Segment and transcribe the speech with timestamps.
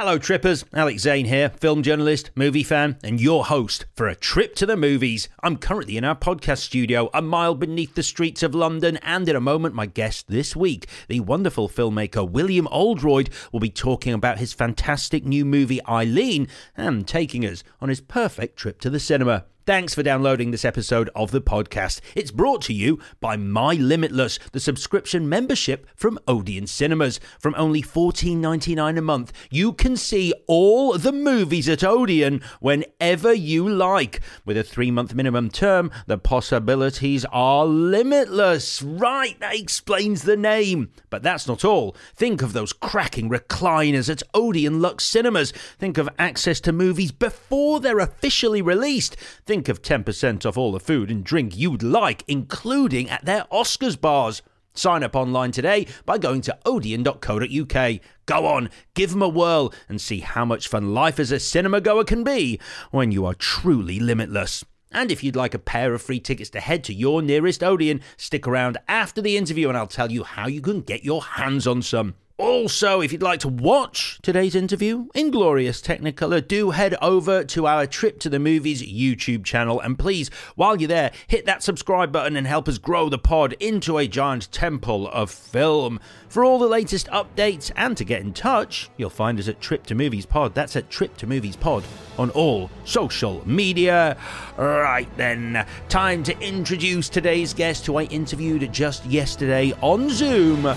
[0.00, 0.64] Hello, trippers.
[0.72, 4.76] Alex Zane here, film journalist, movie fan, and your host for a trip to the
[4.76, 5.28] movies.
[5.42, 9.34] I'm currently in our podcast studio, a mile beneath the streets of London, and in
[9.34, 14.38] a moment, my guest this week, the wonderful filmmaker William Oldroyd, will be talking about
[14.38, 16.46] his fantastic new movie Eileen
[16.76, 19.46] and taking us on his perfect trip to the cinema.
[19.68, 22.00] Thanks for downloading this episode of the podcast.
[22.14, 27.20] It's brought to you by My Limitless, the subscription membership from Odeon Cinemas.
[27.38, 33.68] From only $14.99 a month, you can see all the movies at Odeon whenever you
[33.68, 34.22] like.
[34.46, 38.80] With a three month minimum term, the possibilities are limitless.
[38.80, 40.92] Right, that explains the name.
[41.10, 41.94] But that's not all.
[42.14, 45.52] Think of those cracking recliners at Odeon Lux Cinemas.
[45.78, 49.14] Think of access to movies before they're officially released.
[49.44, 53.42] Think think of 10% off all the food and drink you'd like, including at their
[53.50, 54.40] Oscars bars.
[54.72, 58.00] Sign up online today by going to odeon.co.uk.
[58.26, 61.80] Go on, give them a whirl and see how much fun life as a cinema
[61.80, 62.60] goer can be
[62.92, 64.64] when you are truly limitless.
[64.92, 68.00] And if you'd like a pair of free tickets to head to your nearest Odeon,
[68.16, 71.66] stick around after the interview and I'll tell you how you can get your hands
[71.66, 72.14] on some.
[72.38, 77.66] Also, if you'd like to watch today's interview in glorious Technicolor, do head over to
[77.66, 79.80] our Trip to the Movies YouTube channel.
[79.80, 83.54] And please, while you're there, hit that subscribe button and help us grow the pod
[83.54, 85.98] into a giant temple of film.
[86.28, 89.84] For all the latest updates and to get in touch, you'll find us at Trip
[89.86, 90.54] to Movies Pod.
[90.54, 91.82] That's at Trip to Movies Pod
[92.18, 94.16] on all social media.
[94.56, 100.72] Right then, time to introduce today's guest who I interviewed just yesterday on Zoom.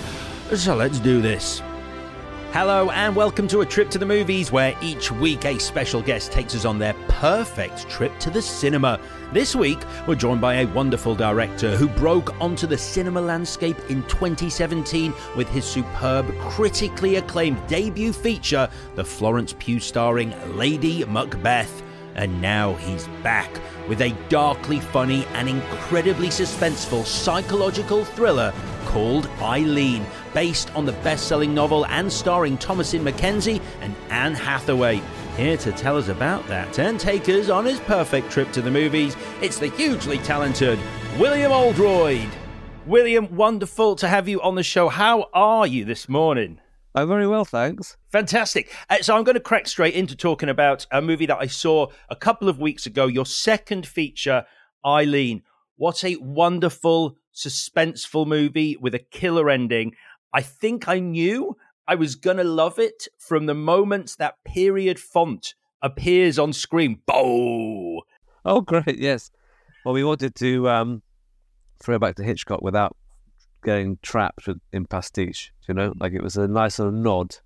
[0.55, 1.61] So let's do this.
[2.51, 6.33] Hello, and welcome to a trip to the movies where each week a special guest
[6.33, 8.99] takes us on their perfect trip to the cinema.
[9.31, 14.03] This week, we're joined by a wonderful director who broke onto the cinema landscape in
[14.03, 21.81] 2017 with his superb, critically acclaimed debut feature, the Florence Pugh starring Lady Macbeth.
[22.15, 23.49] And now he's back
[23.87, 28.53] with a darkly funny and incredibly suspenseful psychological thriller
[28.91, 35.01] called Eileen, based on the best selling novel and starring Thomasin McKenzie and Anne Hathaway.
[35.37, 38.69] Here to tell us about that and take us on his perfect trip to the
[38.69, 40.77] movies, it's the hugely talented
[41.17, 42.29] William Oldroyd.
[42.85, 44.89] William, wonderful to have you on the show.
[44.89, 46.59] How are you this morning?
[46.93, 47.95] I'm very well, thanks.
[48.11, 48.69] Fantastic.
[48.89, 51.87] Uh, so I'm going to crack straight into talking about a movie that I saw
[52.09, 54.45] a couple of weeks ago, your second feature,
[54.85, 55.43] Eileen.
[55.77, 59.93] What a wonderful, suspenseful movie with a killer ending.
[60.33, 64.99] I think I knew I was going to love it from the moment that period
[64.99, 67.01] font appears on screen.
[67.05, 68.01] Bow.
[68.45, 68.97] Oh, great.
[68.97, 69.31] Yes.
[69.83, 71.01] Well, we wanted to um,
[71.81, 72.95] throw back to Hitchcock without
[73.63, 77.37] getting trapped in pastiche, you know, like it was a nice little nod.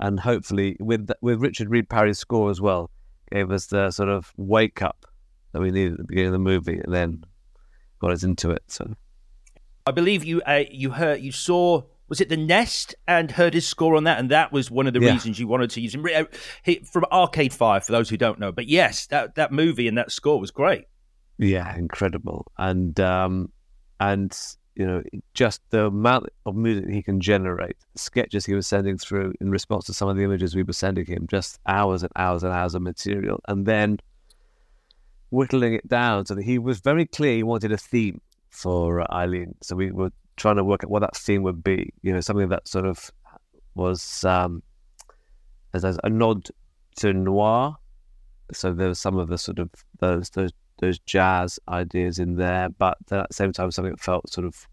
[0.00, 2.90] And hopefully, with with Richard Reed Parry's score as well,
[3.30, 5.06] gave us the sort of wake up
[5.52, 7.24] that we needed at the beginning of the movie, and then
[8.00, 8.64] got us into it.
[8.66, 8.94] So,
[9.86, 13.66] I believe you uh, you heard you saw was it the Nest and heard his
[13.66, 15.12] score on that, and that was one of the yeah.
[15.12, 16.24] reasons you wanted to use him uh,
[16.84, 17.80] from Arcade Fire.
[17.80, 20.84] For those who don't know, but yes, that that movie and that score was great.
[21.38, 23.50] Yeah, incredible, and um,
[23.98, 24.38] and
[24.74, 25.02] you know,
[25.34, 29.86] just the amount of music he can generate, sketches he was sending through in response
[29.86, 32.74] to some of the images we were sending him, just hours and hours and hours
[32.74, 33.98] of material, and then
[35.30, 38.20] whittling it down so that he was very clear he wanted a theme
[38.52, 39.54] for Eileen.
[39.62, 42.50] So we were trying to work out what that theme would be, you know, something
[42.50, 43.10] that sort of
[43.74, 44.62] was um,
[45.74, 46.48] as, as a nod
[46.96, 47.76] to noir.
[48.52, 52.68] So there was some of the sort of those those those jazz ideas in there,
[52.68, 54.68] but at the same time, something that felt sort of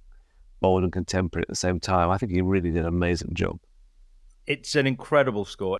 [0.60, 2.10] bold and contemporary at the same time.
[2.10, 3.60] I think he really did an amazing job.
[4.46, 5.80] It's an incredible score.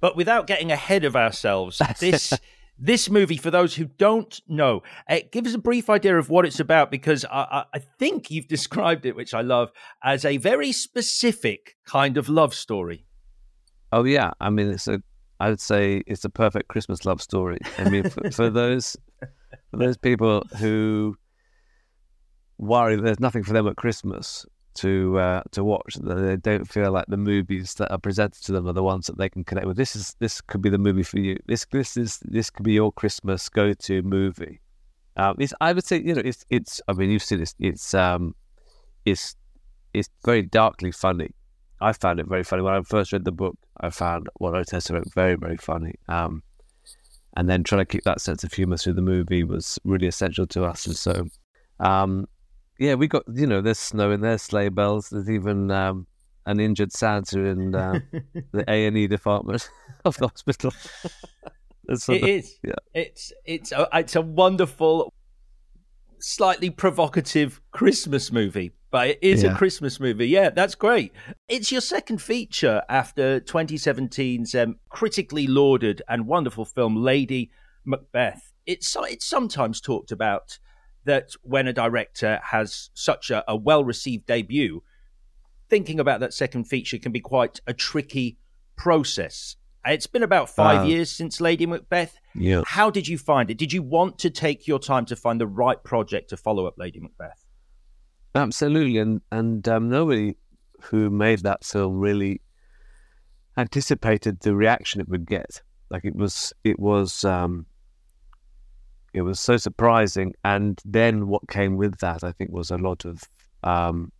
[0.00, 2.32] But without getting ahead of ourselves, this
[2.78, 6.44] this movie, for those who don't know, uh, give us a brief idea of what
[6.44, 9.70] it's about because I, I, think you've described it, which I love,
[10.02, 13.06] as a very specific kind of love story.
[13.92, 15.02] Oh yeah, I mean it's a
[15.38, 17.58] I would say it's a perfect Christmas love story.
[17.78, 18.96] I mean, for, for those
[19.70, 21.16] for those people who
[22.58, 24.46] worry there's nothing for them at Christmas
[24.76, 28.66] to uh, to watch, they don't feel like the movies that are presented to them
[28.66, 29.76] are the ones that they can connect with.
[29.76, 31.36] This is this could be the movie for you.
[31.46, 34.60] This this is this could be your Christmas go to movie.
[35.16, 37.94] Um, it's I would say you know it's it's I mean you've seen this it's
[37.94, 38.34] um
[39.04, 39.34] it's
[39.94, 41.30] it's very darkly funny.
[41.80, 43.56] I found it very funny when I first read the book.
[43.80, 45.94] I found what Old Testament very, very funny.
[46.08, 46.42] Um,
[47.36, 50.46] and then trying to keep that sense of humor through the movie was really essential
[50.48, 50.86] to us.
[50.86, 51.26] And so,
[51.80, 52.26] um,
[52.78, 55.10] yeah, we got you know, there's snow in there, sleigh bells.
[55.10, 56.06] There's even um,
[56.46, 58.00] an injured Santa in uh,
[58.52, 59.68] the A and E department
[60.04, 60.72] of the hospital.
[61.88, 62.58] it is.
[62.62, 62.74] Yeah.
[62.94, 65.12] It's it's a, it's a wonderful,
[66.18, 69.52] slightly provocative Christmas movie, but it is yeah.
[69.52, 70.28] a Christmas movie.
[70.28, 71.12] Yeah, that's great.
[71.48, 77.50] It's your second feature after 2017's um, critically lauded and wonderful film Lady
[77.84, 78.52] Macbeth.
[78.66, 80.58] It's it's sometimes talked about
[81.06, 84.82] that when a director has such a, a well received debut,
[85.68, 88.38] thinking about that second feature can be quite a tricky
[88.76, 89.56] process.
[89.84, 92.18] It's been about five uh, years since Lady Macbeth.
[92.34, 92.62] Yeah.
[92.66, 93.56] How did you find it?
[93.56, 96.74] Did you want to take your time to find the right project to follow up
[96.76, 97.44] Lady Macbeth?
[98.34, 100.36] Absolutely, and and um, nobody
[100.82, 102.42] who made that film really
[103.56, 105.62] anticipated the reaction it would get.
[105.88, 107.66] Like it was, it was um,
[109.16, 110.34] it was so surprising.
[110.44, 113.22] And then what came with that, I think, was a lot of
[113.64, 114.12] um,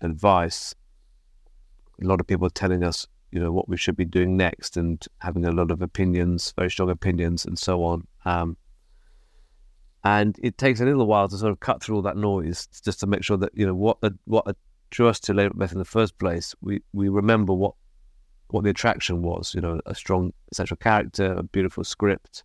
[0.00, 0.74] advice.
[2.02, 5.06] A lot of people telling us, you know, what we should be doing next, and
[5.18, 8.04] having a lot of opinions, very strong opinions, and so on.
[8.24, 8.56] Um,
[10.02, 12.98] and it takes a little while to sort of cut through all that noise, just
[13.00, 14.56] to make sure that you know what what
[14.90, 16.56] drew us to Lady Macbeth in the first place.
[16.60, 17.74] We we remember what
[18.48, 19.54] what the attraction was.
[19.54, 22.42] You know, a strong central character, a beautiful script,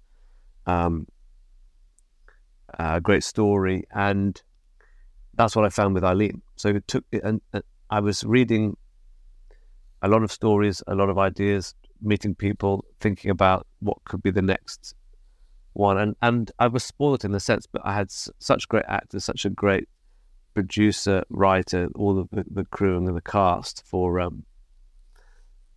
[0.68, 1.08] um,
[2.78, 4.42] a great story, and
[5.36, 6.42] that's what I found with Eileen.
[6.56, 8.78] So it took, and, and I was reading
[10.02, 14.32] a lot of stories, a lot of ideas, meeting people, thinking about what could be
[14.32, 14.96] the next
[15.74, 18.86] one, and and I was spoiled in a sense, but I had s- such great
[18.88, 19.90] actors, such a great
[20.54, 24.46] producer, writer, all of the, the crew and the cast for um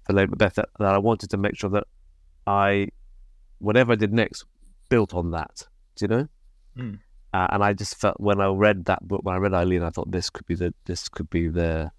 [0.05, 1.85] for Lady Macbeth that, that I wanted to make sure that
[2.47, 2.89] I,
[3.59, 4.45] whatever I did next,
[4.89, 5.67] built on that.
[5.97, 6.29] Do you know?
[6.79, 6.99] Mm.
[7.35, 9.91] Uh, and I just felt when I read that book, when I read Eileen, I
[9.91, 11.91] thought this could be the this could be the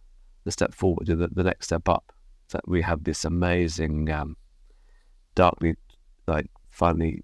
[0.43, 2.11] the step forward, the, the next step up.
[2.51, 4.35] That we have this amazing, um,
[5.35, 5.75] darkly
[6.25, 7.21] like funny,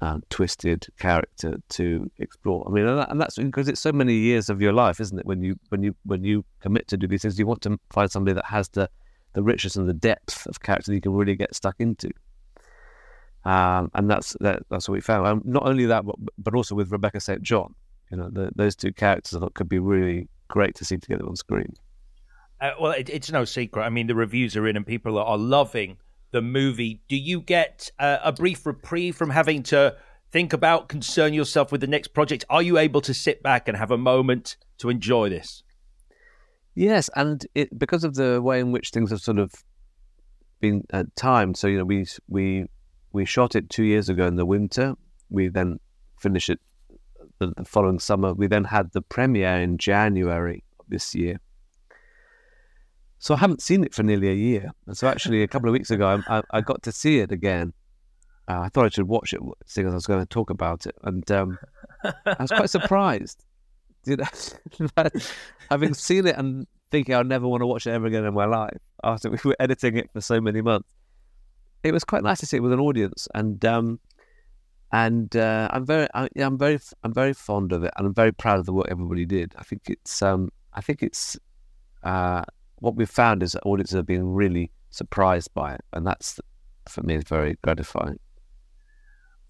[0.00, 2.64] um, twisted character to explore.
[2.66, 5.18] I mean, and, that, and that's because it's so many years of your life, isn't
[5.18, 5.26] it?
[5.26, 8.10] When you when you when you commit to do these things, you want to find
[8.10, 8.88] somebody that has the
[9.34, 12.08] the richness and the depth of character that you can really get stuck into.
[13.44, 15.26] Um, and that's that, that's what we found.
[15.26, 17.42] Um, not only that, but, but also with Rebecca St.
[17.42, 17.74] John.
[18.10, 21.26] You know, the, those two characters I thought could be really great to see together
[21.26, 21.74] on screen.
[22.60, 23.82] Uh, well, it, it's no secret.
[23.82, 25.98] I mean, the reviews are in, and people are, are loving
[26.30, 27.00] the movie.
[27.08, 29.96] Do you get uh, a brief reprieve from having to
[30.30, 32.44] think about, concern yourself with the next project?
[32.48, 35.62] Are you able to sit back and have a moment to enjoy this?
[36.74, 39.52] Yes, and it because of the way in which things have sort of
[40.60, 41.56] been uh, timed.
[41.56, 42.66] So you know, we we
[43.14, 44.94] we shot it two years ago in the winter.
[45.30, 45.78] We then
[46.20, 46.60] finished it
[47.38, 48.34] the, the following summer.
[48.34, 51.38] We then had the premiere in January this year.
[53.18, 54.72] So I haven't seen it for nearly a year.
[54.86, 57.72] And so actually, a couple of weeks ago, I, I, got to see it again.
[58.48, 60.84] Uh, I thought I should watch it, seeing as I was going to talk about
[60.84, 61.58] it, and um,
[62.04, 63.42] I was quite surprised.
[64.06, 65.08] You know,
[65.70, 68.44] having seen it and thinking I'd never want to watch it ever again in my
[68.44, 70.90] life after we were editing it for so many months
[71.84, 74.00] it was quite nice to see it with an audience, and um,
[74.92, 78.14] and uh, I'm very, I, yeah, I'm very, I'm very fond of it, and I'm
[78.14, 79.54] very proud of the work everybody did.
[79.58, 81.36] I think it's, um, I think it's,
[82.04, 82.42] uh,
[82.76, 86.40] what we've found is that audiences have been really surprised by it, and that's
[86.88, 88.18] for me is very gratifying.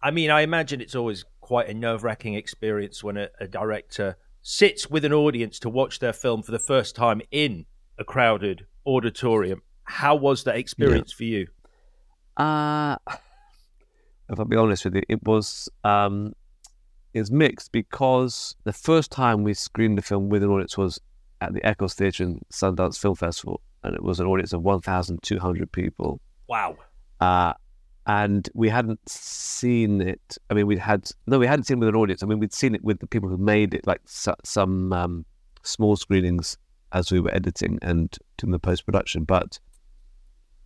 [0.02, 4.88] I mean, I imagine it's always quite a nerve-wracking experience when a, a director sits
[4.88, 7.66] with an audience to watch their film for the first time in
[7.98, 9.62] a crowded auditorium.
[9.84, 11.16] How was that experience yeah.
[11.16, 11.46] for you?
[12.36, 12.96] Uh,
[14.28, 16.34] if I'll be honest with you, it was um,
[17.12, 21.00] it was mixed because the first time we screened the film with an audience was
[21.40, 25.70] at the Eccles Theatre in Sundance Film Festival, and it was an audience of 1,200
[25.70, 26.20] people.
[26.48, 26.76] Wow.
[27.20, 27.52] Uh,
[28.06, 30.38] and we hadn't seen it.
[30.50, 32.22] I mean, we had no, we hadn't seen it with an audience.
[32.22, 35.24] I mean, we'd seen it with the people who made it, like so, some um,
[35.62, 36.58] small screenings
[36.92, 39.24] as we were editing and doing the post production.
[39.24, 39.58] But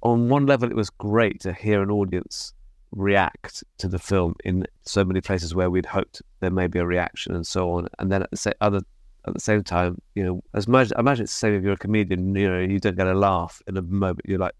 [0.03, 2.53] on one level, it was great to hear an audience
[2.93, 6.87] react to the film in so many places where we'd hoped there may be a
[6.87, 7.89] reaction and so on.
[7.99, 8.81] And then at the same other
[9.27, 11.73] at the same time, you know, as much I imagine it's the same if you're
[11.73, 14.23] a comedian, you know, you don't get a laugh in a moment.
[14.25, 14.55] You're like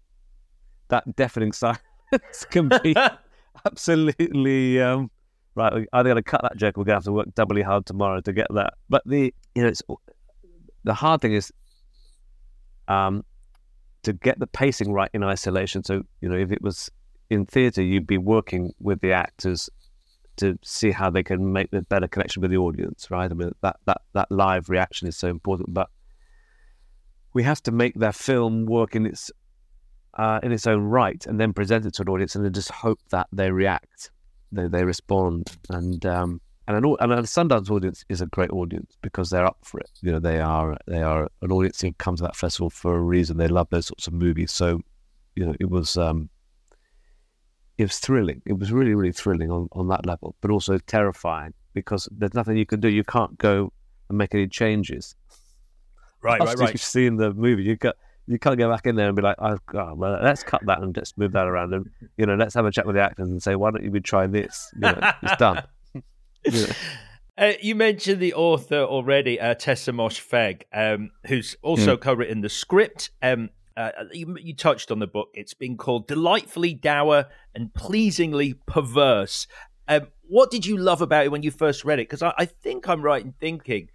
[0.89, 1.79] that deafening silence
[2.51, 2.95] can be
[3.65, 5.09] absolutely um,
[5.55, 5.73] right.
[5.73, 7.85] We're either going to cut that joke, we're going to have to work doubly hard
[7.85, 8.73] tomorrow to get that.
[8.89, 9.81] But the you know, it's
[10.83, 11.51] the hard thing is
[12.87, 13.23] um,
[14.03, 15.83] to get the pacing right in isolation.
[15.83, 16.89] So, you know, if it was
[17.29, 19.69] in theatre, you'd be working with the actors
[20.37, 23.29] to see how they can make the better connection with the audience, right?
[23.29, 25.73] I mean, that, that, that live reaction is so important.
[25.73, 25.89] But
[27.33, 29.31] we have to make their film work in its
[30.15, 32.71] uh, in its own right, and then present it to an audience, and then just
[32.71, 34.11] hope that they react,
[34.51, 38.95] they they respond, and um, and an and a Sundance audience is a great audience
[39.01, 39.89] because they're up for it.
[40.01, 43.01] You know, they are they are an audience who come to that festival for a
[43.01, 43.37] reason.
[43.37, 44.51] They love those sorts of movies.
[44.51, 44.81] So,
[45.35, 46.29] you know, it was um,
[47.79, 48.43] it was thrilling.
[48.45, 52.55] It was really really thrilling on on that level, but also terrifying because there's nothing
[52.55, 52.87] you can do.
[52.87, 53.73] You can't go
[54.07, 55.15] and make any changes.
[56.21, 56.71] Right, right, right.
[56.71, 57.63] You've seen the movie.
[57.63, 57.95] You got
[58.27, 60.83] you can't go back in there and be like, oh, God, well, let's cut that
[60.83, 63.27] and just move that around, and you know, let's have a chat with the actors
[63.27, 64.71] and say, why don't you try this?
[64.75, 65.63] You know, it's done.
[67.39, 72.01] Uh, you mentioned the author already, uh, Tessa Moshfegh, um, who's also mm.
[72.01, 73.11] co-written the script.
[73.21, 75.29] Um, uh, you, you, touched on the book.
[75.33, 79.47] It's been called "Delightfully Dour and Pleasingly Perverse."
[79.87, 82.09] Um, what did you love about it when you first read it?
[82.09, 83.87] Because I, I think I'm right in thinking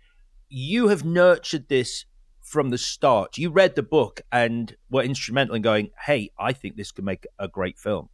[0.49, 2.07] you have nurtured this
[2.41, 3.37] from the start.
[3.37, 7.27] You read the book and were instrumental in going, "Hey, I think this could make
[7.39, 8.09] a great film."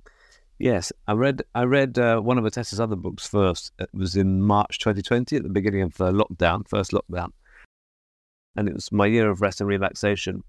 [0.60, 3.72] Yes, I read I read uh, one of Tessa's other books first.
[3.78, 7.30] It was in March 2020, at the beginning of the lockdown, first lockdown,
[8.56, 10.44] and it was my year of rest and relaxation,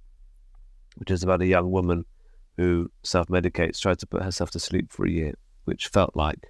[0.98, 2.04] which is about a young woman
[2.58, 6.48] who self-medicates, tried to put herself to sleep for a year, which felt like.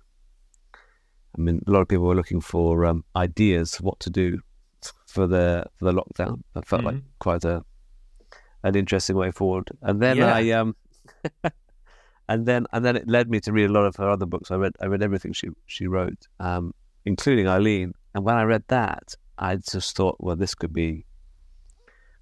[1.37, 4.39] I mean, a lot of people were looking for um, ideas what to do
[5.05, 6.41] for the for the lockdown.
[6.55, 6.95] That felt mm-hmm.
[6.95, 7.63] like quite a
[8.63, 9.69] an interesting way forward.
[9.83, 10.33] And then yeah.
[10.33, 10.75] I um
[12.31, 14.51] and then and then it led me to read a lot of her other books.
[14.51, 16.73] I read I read everything she she wrote, um,
[17.03, 17.93] including Eileen.
[18.15, 21.05] And when I read that, I just thought, well, this could be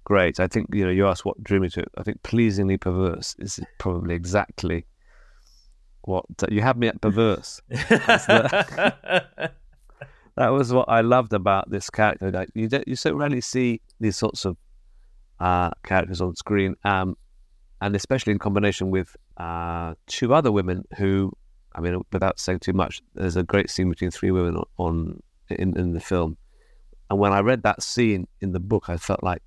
[0.02, 0.40] great.
[0.40, 1.88] I think you know you asked what drew me to it.
[1.96, 4.84] I think pleasingly perverse is probably exactly
[6.02, 7.62] what you have me at perverse.
[7.68, 9.52] that,
[10.36, 12.32] that was what I loved about this character.
[12.32, 14.56] Like you don't, you so rarely see these sorts of
[15.38, 17.16] uh, characters on screen, um,
[17.80, 21.32] and especially in combination with uh, two other women who,
[21.74, 25.22] I mean, without saying too much, there's a great scene between three women on, on
[25.48, 26.36] in, in the film.
[27.08, 29.42] And when I read that scene in the book, I felt like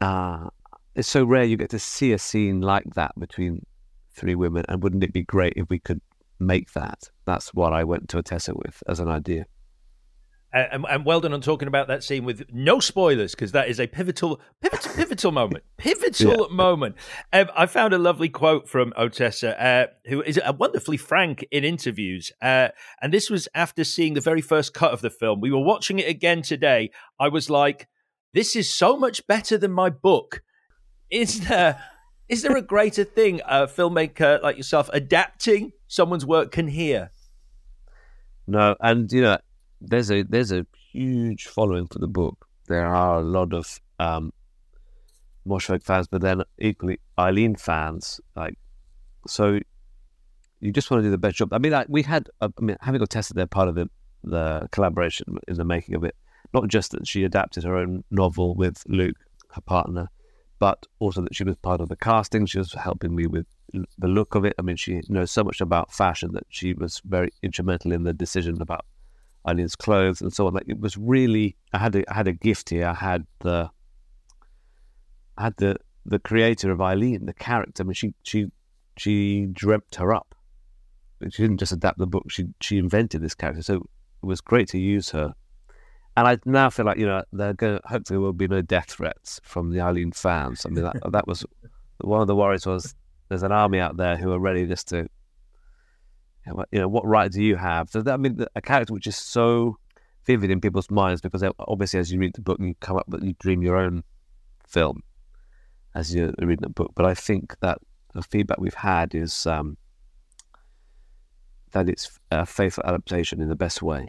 [0.00, 0.48] uh,
[0.94, 3.64] it's so rare you get to see a scene like that between
[4.14, 4.64] three women.
[4.68, 6.00] And wouldn't it be great if we could
[6.40, 7.10] make that?
[7.26, 9.46] That's what I went to Ottessa with as an idea.
[10.54, 13.80] And, and, well done on talking about that scene with no spoilers because that is
[13.80, 15.64] a pivotal, pivotal, pivotal moment.
[15.78, 16.54] Pivotal yeah.
[16.54, 16.96] moment.
[17.32, 22.32] Um, I found a lovely quote from Ottessa, uh, who is wonderfully frank in interviews.
[22.42, 22.68] Uh,
[23.00, 25.40] and this was after seeing the very first cut of the film.
[25.40, 26.90] We were watching it again today.
[27.18, 27.88] I was like,
[28.34, 30.42] "This is so much better than my book."
[31.10, 31.82] Is there?
[32.28, 37.10] Is there a greater thing a filmmaker like yourself adapting someone's work can hear?
[38.46, 39.38] No, and you know
[39.82, 42.46] there's a there's a huge following for the book.
[42.68, 44.32] There are a lot of um,
[45.82, 48.20] fans, but then equally Eileen fans.
[48.36, 48.58] Like,
[49.26, 49.58] so
[50.60, 51.52] you just want to do the best job.
[51.52, 53.88] I mean, like, we had, uh, I mean, having got tested they're part of the
[54.24, 56.14] the collaboration in the making of it.
[56.54, 59.16] Not just that she adapted her own novel with Luke,
[59.50, 60.08] her partner,
[60.60, 62.46] but also that she was part of the casting.
[62.46, 64.54] She was helping me with the look of it.
[64.58, 68.12] I mean, she knows so much about fashion that she was very instrumental in the
[68.12, 68.84] decision about
[69.48, 70.54] Eileen's clothes and so on.
[70.54, 72.86] Like it was really, I had a, I had a gift here.
[72.86, 73.70] I had the,
[75.36, 77.82] I had the the creator of Eileen, the character.
[77.82, 78.50] I mean, she she
[78.96, 80.34] she dreamt her up.
[81.30, 82.30] She didn't just adapt the book.
[82.30, 83.62] She she invented this character.
[83.62, 85.34] So it was great to use her.
[86.16, 88.90] And I now feel like you know there going hopefully there will be no death
[88.90, 90.66] threats from the Eileen fans.
[90.66, 91.46] I mean that that was
[92.00, 92.94] one of the worries was
[93.28, 95.08] there's an army out there who are ready just to
[96.46, 97.90] you know, what right do you have?
[97.90, 99.76] So that, I mean, a character which is so
[100.24, 103.22] vivid in people's minds because obviously, as you read the book, you come up with
[103.22, 104.02] you dream your own
[104.66, 105.02] film
[105.94, 106.92] as you're reading the book.
[106.94, 107.78] But I think that
[108.14, 109.76] the feedback we've had is um,
[111.72, 114.08] that it's a faithful adaptation in the best way.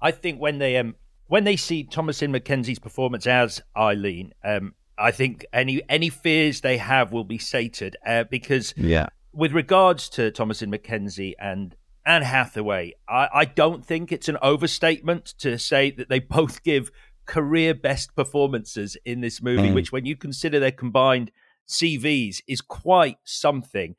[0.00, 0.96] I think when they um
[1.28, 6.76] when they see Thomasin McKenzie's performance as Eileen, um, I think any any fears they
[6.78, 11.74] have will be sated uh, because yeah with regards to Thomasin McKenzie and
[12.04, 16.90] Anne Hathaway, I, I don't think it's an overstatement to say that they both give
[17.26, 19.74] career best performances in this movie, mm.
[19.74, 21.30] which, when you consider their combined
[21.68, 23.94] CVs, is quite something.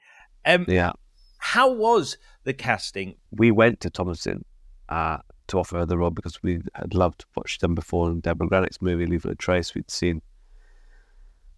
[0.45, 0.91] Um, yeah.
[1.39, 3.15] How was the casting?
[3.31, 4.43] We went to Thomasin
[4.89, 8.47] uh, to offer her the role because we had loved she'd done before in Deborah
[8.47, 9.73] Granik's movie, Leave No Trace.
[9.75, 10.21] We'd seen,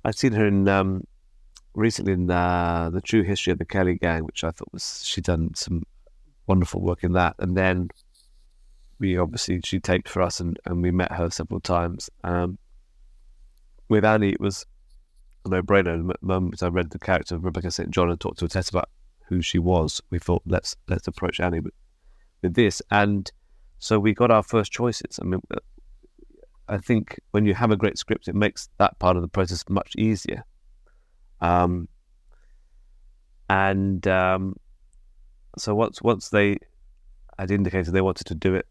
[0.04, 1.04] I'd seen her in um,
[1.76, 5.22] recently in the, the True History of the Kelly Gang, which I thought was she
[5.22, 5.84] done some
[6.48, 7.36] wonderful work in that.
[7.40, 7.90] And then
[9.00, 12.10] we obviously she taped for us, and, and we met her several times.
[12.24, 12.58] Um,
[13.90, 14.66] with Annie, it was
[15.46, 16.08] a no-brainer.
[16.08, 17.92] The moment I read the character of Rebecca St.
[17.92, 18.90] John and talked to Tess about
[19.28, 21.74] who she was, we thought let's let's approach Annie with,
[22.42, 23.32] with this, and
[23.80, 25.20] so we got our first choices.
[25.22, 25.60] I mean, uh,
[26.68, 29.64] I think when you have a great script, it makes that part of the process
[29.70, 30.44] much easier.
[31.42, 31.88] Um,
[33.50, 34.56] and um,
[35.58, 36.58] so once once they
[37.38, 38.68] had indicated they wanted to do it,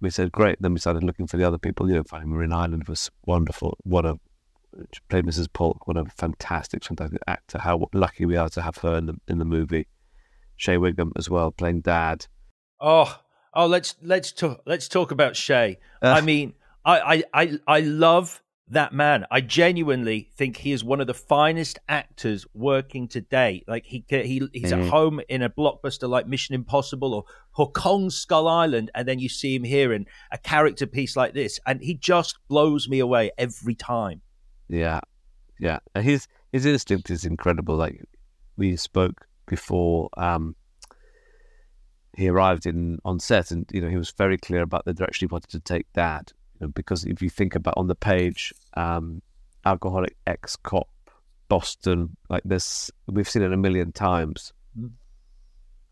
[0.00, 0.60] we said great.
[0.60, 1.88] Then we started looking for the other people.
[1.88, 3.76] You know, finding Marin Ireland was wonderful.
[3.82, 4.18] What a
[4.92, 5.52] she played Mrs.
[5.52, 5.86] Polk.
[5.86, 7.58] What a fantastic, fantastic actor.
[7.58, 9.86] How lucky we are to have her in the in the movie.
[10.56, 12.26] Shea Whigham as well, playing Dad.
[12.80, 13.20] Oh,
[13.54, 15.78] oh, let's let's talk let's talk about Shea.
[16.02, 19.26] Uh, I mean, I, I I I love that man.
[19.30, 23.62] I genuinely think he is one of the finest actors working today.
[23.68, 24.82] Like he he he's mm-hmm.
[24.82, 27.24] at home in a blockbuster like Mission Impossible or,
[27.56, 31.34] or Kong Skull Island, and then you see him here in a character piece like
[31.34, 34.22] this, and he just blows me away every time.
[34.68, 35.00] Yeah,
[35.60, 35.78] yeah.
[35.94, 37.76] His his instinct is incredible.
[37.76, 38.02] Like
[38.56, 40.56] we spoke before um,
[42.16, 45.28] he arrived in on set, and you know he was very clear about the direction
[45.28, 46.32] he wanted to take Dad.
[46.60, 49.22] Know, because if you think about on the page, um,
[49.64, 50.88] alcoholic ex cop,
[51.48, 54.52] Boston, like this, we've seen it a million times.
[54.78, 54.92] Mm.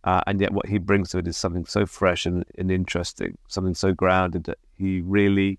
[0.04, 3.38] Uh, and yet, what he brings to it is something so fresh and, and interesting,
[3.48, 5.58] something so grounded that he really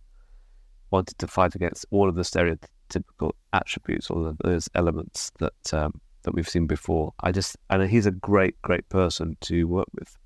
[0.91, 6.00] wanted to fight against all of the stereotypical typical attributes or those elements that um,
[6.24, 7.13] that we've seen before.
[7.21, 10.17] I just and he's a great, great person to work with.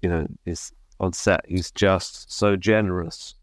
[0.00, 1.44] You know, he's on set.
[1.46, 3.34] He's just so generous.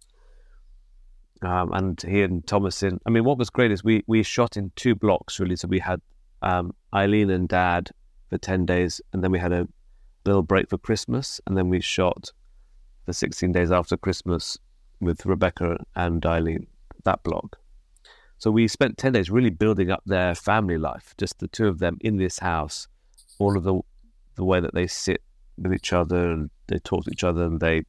[1.41, 3.00] Um, and he and Thomasin.
[3.05, 5.55] I mean, what was great is we we shot in two blocks really.
[5.55, 6.01] So we had
[6.41, 7.89] um, Eileen and Dad
[8.29, 9.67] for ten days, and then we had a
[10.25, 12.31] little break for Christmas, and then we shot
[13.05, 14.58] the sixteen days after Christmas
[15.00, 16.67] with Rebecca and Eileen.
[17.05, 17.58] That block.
[18.39, 21.79] So we spent 10 days really building up their family life, just the two of
[21.79, 22.88] them in this house,
[23.38, 23.81] all of the
[24.36, 25.22] the way that they sit
[25.58, 27.83] with each other and they talk to each other and they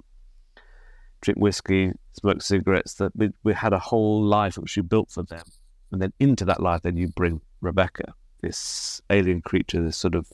[1.21, 2.95] drink whiskey, smoke cigarettes.
[2.95, 5.45] That we, we had a whole life which we built for them.
[5.93, 10.33] And then into that life, then you bring Rebecca, this alien creature, this sort of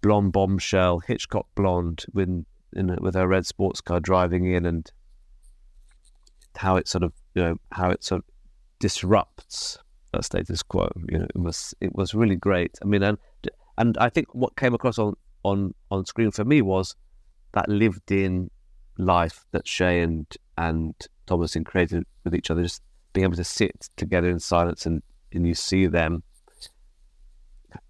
[0.00, 2.28] blonde bombshell, Hitchcock blonde, with,
[2.74, 4.90] in, with her red sports car driving in and
[6.56, 8.24] how it sort of, you know, how it sort of
[8.78, 9.78] disrupts
[10.14, 10.90] that status quo.
[11.08, 12.78] You know, it was it was really great.
[12.82, 13.18] I mean, and
[13.78, 16.94] and I think what came across on on on screen for me was
[17.52, 18.50] that lived in
[18.98, 20.26] life that Shea and
[20.56, 20.94] and
[21.26, 22.62] Thomasin created with each other.
[22.62, 25.02] Just being able to sit together in silence and
[25.32, 26.22] and you see them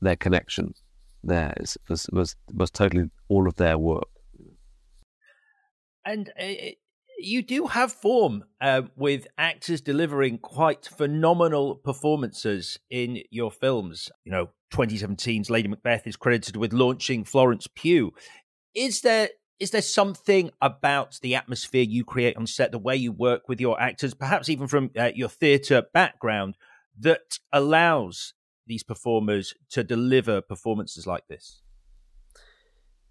[0.01, 0.75] their connection
[1.23, 4.09] there is, was was was totally all of their work.
[6.05, 6.79] And it,
[7.19, 14.11] you do have form uh, with actors delivering quite phenomenal performances in your films.
[14.25, 18.13] You know, 2017's Lady Macbeth is credited with launching Florence Pugh.
[18.75, 19.31] Is there
[19.65, 23.63] is there something about the atmosphere you create on set, the way you work with
[23.63, 26.55] your actors, perhaps even from uh, your theatre background,
[27.01, 28.35] that allows
[28.67, 31.63] these performers to deliver performances like this?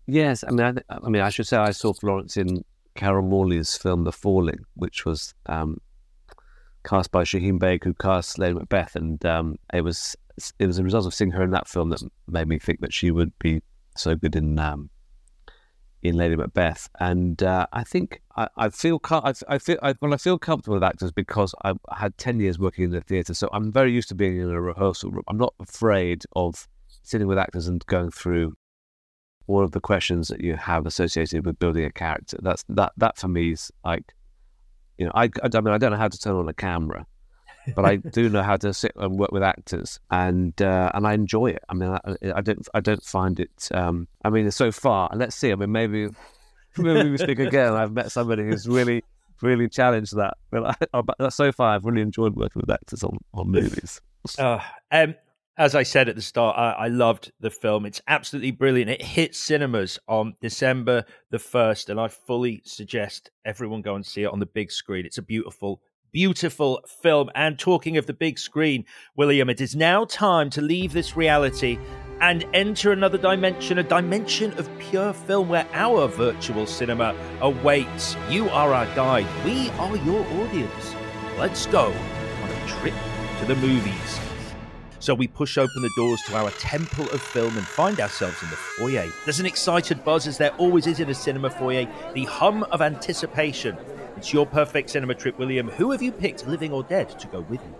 [0.05, 2.63] Yes, I mean, I, I mean, I should say I saw Florence in
[2.93, 5.81] Carol Morley's film The Falling, which was um,
[6.85, 10.15] cast by Shaheen Baig, who cast Lady Macbeth, and um, it was
[10.59, 12.93] it was a result of seeing her in that film that made me think that
[12.93, 13.63] she would be
[13.97, 14.91] so good in um,
[16.03, 16.89] in Lady Macbeth.
[16.99, 20.75] And uh, I think I, I feel I, I feel I, well, I feel comfortable
[20.75, 24.09] with actors because I had ten years working in the theatre, so I'm very used
[24.09, 25.23] to being in a rehearsal room.
[25.27, 26.67] I'm not afraid of
[27.01, 28.53] sitting with actors and going through
[29.47, 32.37] all of the questions that you have associated with building a character.
[32.41, 34.13] That's that that for me is like,
[34.97, 37.05] you know, I, I, mean I don't know how to turn on a camera,
[37.76, 41.13] but I do know how to sit and work with actors, and uh, and I
[41.13, 41.63] enjoy it.
[41.69, 43.69] I mean, I, I don't I don't find it.
[43.73, 45.52] Um, I mean, so far, let's see.
[45.52, 46.10] I mean, maybe
[46.78, 47.73] maybe we speak again.
[47.73, 49.04] I've met somebody who's really
[49.41, 53.49] really challenged that, but I, so far I've really enjoyed working with actors on on
[53.49, 54.02] movies.
[54.38, 54.60] Uh,
[54.91, 55.15] um,
[55.58, 57.86] as I said at the start, I, I, loved the film.
[57.86, 58.89] It's absolutely brilliant.
[58.89, 64.23] It hit cinemas on December the 1st, and I fully suggest everyone go and see
[64.23, 65.06] it on the big screen.
[65.06, 65.82] It's a beautiful,
[66.13, 67.30] beautiful film.
[67.36, 68.86] And talking of the big screen,
[69.17, 71.78] William, it is now time to leave this reality
[72.21, 78.15] and enter another dimension, a dimension of pure film where our virtual cinema awaits.
[78.30, 80.95] You are our guide, we are your audience.
[81.38, 82.93] Let's go on a trip
[83.39, 84.19] to the movies.
[84.99, 88.49] So we push open the doors to our temple of film and find ourselves in
[88.49, 89.12] the foyer.
[89.26, 92.82] There's an excited buzz, as there always is in a cinema foyer, the hum of
[92.82, 93.76] anticipation.
[94.23, 95.67] It's your perfect cinema trip, William.
[95.67, 97.75] Who have you picked, living or dead, to go with you?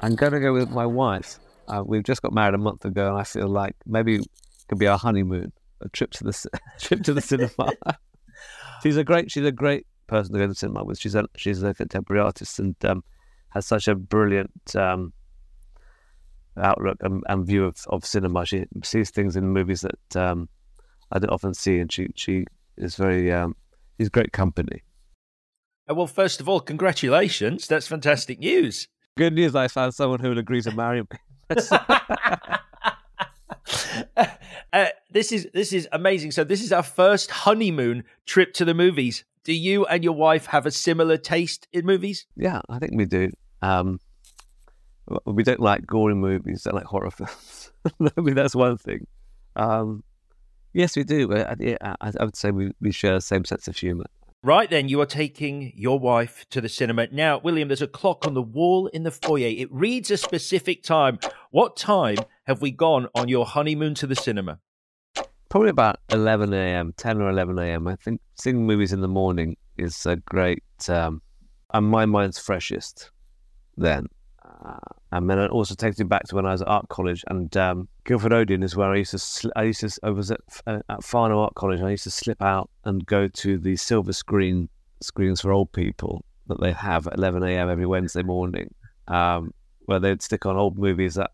[0.00, 1.38] I'm going to go with my wife.
[1.68, 4.26] Uh, we've just got married a month ago, and I feel like maybe it
[4.68, 6.48] could be our honeymoon, a trip to the
[6.80, 7.72] trip to the cinema.
[8.82, 10.98] she's a great she's a great person to go to the cinema with.
[10.98, 13.02] She's a she's a contemporary artist and um,
[13.48, 15.14] has such a brilliant um,
[16.58, 18.44] outlook and, and, view of, of cinema.
[18.44, 20.50] She sees things in movies that um,
[21.10, 22.44] I don't often see, and she she
[22.76, 23.56] is very um,
[23.98, 24.82] she's great company.
[25.88, 27.66] Uh, well, first of all, congratulations!
[27.66, 28.88] That's fantastic news.
[29.16, 29.54] Good news!
[29.54, 31.18] I found someone who would agree to marry me.
[34.72, 36.30] uh, this is this is amazing.
[36.30, 39.24] So this is our first honeymoon trip to the movies.
[39.44, 42.26] Do you and your wife have a similar taste in movies?
[42.34, 43.30] Yeah, I think we do.
[43.60, 44.00] Um,
[45.26, 46.62] we don't like gory movies.
[46.62, 47.72] Don't like horror films.
[48.16, 49.06] I mean, that's one thing.
[49.54, 50.02] Um,
[50.72, 51.30] yes, we do.
[51.34, 54.06] I, I, I would say we, we share the same sense of humour.
[54.44, 57.06] Right then, you are taking your wife to the cinema.
[57.10, 59.48] Now, William, there's a clock on the wall in the foyer.
[59.48, 61.18] It reads a specific time.
[61.50, 64.58] What time have we gone on your honeymoon to the cinema?
[65.48, 67.88] Probably about 11 a.m., 10 or 11 a.m.
[67.88, 71.22] I think seeing movies in the morning is a great, um,
[71.72, 73.12] and my mind's freshest
[73.78, 74.08] then.
[74.64, 74.78] Uh,
[75.12, 77.54] and then it also takes me back to when I was at art college, and
[77.56, 79.18] um, Guildford Odeon is where I used to.
[79.18, 79.90] Sl- I used to.
[80.02, 81.80] I was at, uh, at Farnham Art College.
[81.80, 84.68] I used to slip out and go to the silver screen
[85.02, 87.68] screens for old people that they have at 11 a.m.
[87.68, 88.72] every Wednesday morning,
[89.08, 89.52] um,
[89.84, 91.30] where they'd stick on old movies that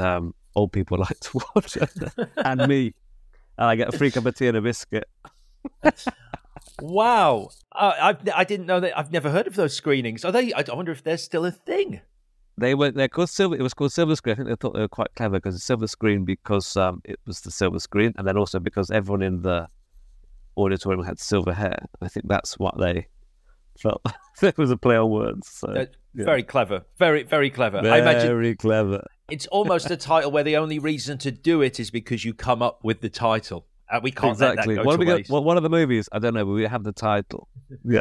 [0.00, 1.78] um, old people like to watch,
[2.36, 2.94] and me,
[3.58, 5.08] and I get a free cup of tea and a biscuit.
[6.80, 8.98] wow, uh, I I didn't know that.
[8.98, 10.24] I've never heard of those screenings.
[10.24, 10.52] Are they?
[10.52, 12.00] I wonder if they're still a thing.
[12.58, 13.56] They were they're called silver.
[13.56, 14.34] It was called silver screen.
[14.34, 17.18] I think they thought they were quite clever because it's silver screen because um, it
[17.26, 19.68] was the silver screen, and then also because everyone in the
[20.56, 21.86] auditorium had silver hair.
[22.00, 23.06] I think that's what they
[23.78, 24.02] felt.
[24.42, 25.48] it was a play on words.
[25.48, 25.72] So,
[26.14, 26.24] yeah.
[26.24, 26.84] Very clever.
[26.98, 27.80] Very very clever.
[27.80, 29.06] Very I imagine clever.
[29.30, 32.60] It's almost a title where the only reason to do it is because you come
[32.60, 33.66] up with the title.
[33.90, 34.74] Uh, we can't exactly.
[34.74, 35.30] Let that go what to waste.
[35.30, 37.48] Well, one of the movies, I don't know, but we have the title.
[37.84, 38.00] Yeah.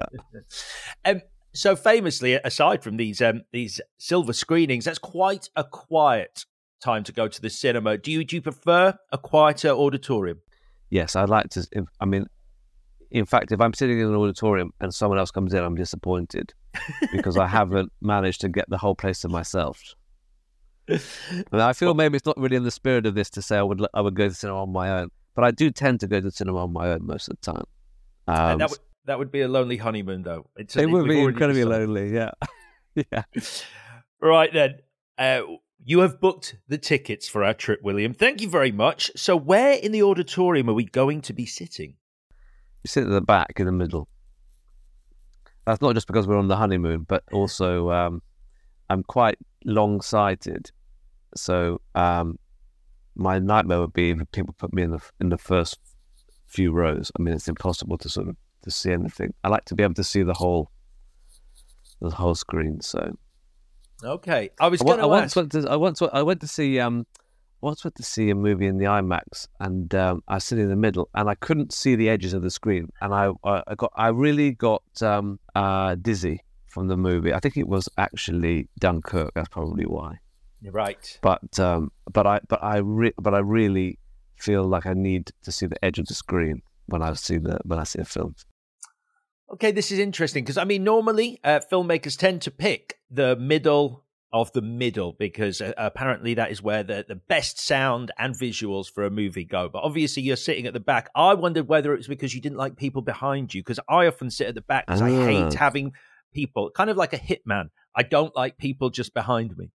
[1.06, 1.22] um,
[1.54, 6.46] so famously, aside from these um, these silver screenings, that's quite a quiet
[6.82, 7.98] time to go to the cinema.
[7.98, 10.42] Do you do you prefer a quieter auditorium?
[10.90, 11.68] Yes, I'd like to.
[11.72, 12.28] If, I mean,
[13.10, 16.54] in fact, if I'm sitting in an auditorium and someone else comes in, I'm disappointed
[17.12, 19.82] because I haven't managed to get the whole place to myself.
[20.88, 23.64] And I feel maybe it's not really in the spirit of this to say I
[23.64, 26.08] would I would go to the cinema on my own, but I do tend to
[26.08, 27.66] go to the cinema on my own most of the time.
[28.28, 30.48] Um, that would that would be a lonely honeymoon, though.
[30.56, 32.14] It's, it would be incredibly lonely.
[32.14, 32.32] Yeah,
[32.96, 33.24] yeah.
[34.24, 34.76] Right then,
[35.18, 35.42] uh,
[35.84, 38.14] you have booked the tickets for our trip, William.
[38.14, 39.10] Thank you very much.
[39.16, 41.96] So, where in the auditorium are we going to be sitting?
[42.84, 44.08] You sit at the back in the middle.
[45.66, 48.22] That's not just because we're on the honeymoon, but also um,
[48.92, 50.72] I'm quite long-sighted,
[51.36, 52.38] so um,
[53.16, 55.80] my nightmare would be if people put me in the in the first
[56.46, 57.12] few rows.
[57.18, 59.34] I mean, it's impossible to sort of to see anything.
[59.44, 60.72] I like to be able to see the whole
[62.02, 62.82] the whole screen.
[62.82, 63.16] So
[64.04, 67.06] okay, I was going to once went to I once I went to see um
[67.64, 70.64] I once went to see a movie in the IMAX and um, I was sitting
[70.64, 73.76] in the middle and I couldn't see the edges of the screen and I I
[73.76, 77.34] got I really got um uh dizzy from the movie.
[77.34, 79.34] I think it was actually Dunkirk.
[79.36, 80.20] That's probably why.
[80.62, 81.20] You're right.
[81.22, 84.00] But um but I but I re- but I really
[84.38, 87.60] feel like I need to see the edge of the screen when I see the
[87.64, 88.36] when I see a film.
[89.54, 94.06] Okay, this is interesting because I mean, normally uh, filmmakers tend to pick the middle
[94.34, 98.90] of the middle because uh, apparently that is where the, the best sound and visuals
[98.90, 99.68] for a movie go.
[99.68, 101.10] But obviously, you're sitting at the back.
[101.16, 104.30] I wondered whether it was because you didn't like people behind you because I often
[104.30, 105.58] sit at the back because I hate ah.
[105.58, 105.92] having
[106.34, 107.72] people, kind of like a hitman.
[107.94, 109.72] I don't like people just behind me.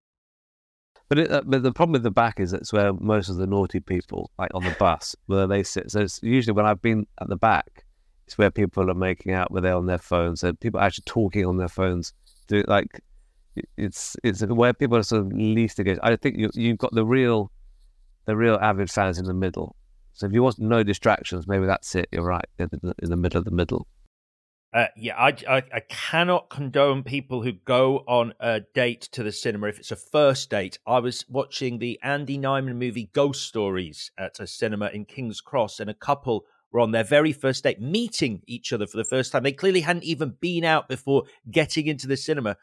[1.09, 3.47] But, it, uh, but the problem with the back is it's where most of the
[3.47, 5.91] naughty people, like on the bus, where they sit.
[5.91, 7.86] So it's usually when I've been at the back,
[8.27, 11.47] it's where people are making out where they're on their phones and people actually talking
[11.47, 12.13] on their phones.
[12.49, 13.01] Do like
[13.77, 16.01] it's it's where people are sort of least engaged.
[16.03, 17.51] I think you you've got the real
[18.27, 19.77] the real avid fans in the middle.
[20.13, 22.09] So if you want no distractions, maybe that's it.
[22.11, 23.87] You're right in the, in the middle of the middle.
[24.73, 29.33] Uh, yeah, I, I, I cannot condone people who go on a date to the
[29.33, 30.79] cinema if it's a first date.
[30.87, 35.81] I was watching the Andy Nyman movie Ghost Stories at a cinema in King's Cross,
[35.81, 39.33] and a couple were on their very first date, meeting each other for the first
[39.33, 39.43] time.
[39.43, 42.57] They clearly hadn't even been out before getting into the cinema,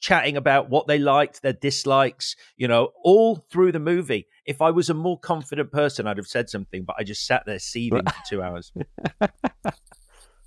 [0.00, 4.26] chatting about what they liked, their dislikes, you know, all through the movie.
[4.46, 7.44] If I was a more confident person, I'd have said something, but I just sat
[7.46, 8.72] there seething for two hours.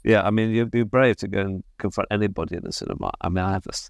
[0.03, 3.11] Yeah, I mean, you'd be brave to go and confront anybody in the cinema.
[3.21, 3.89] I mean, I have this,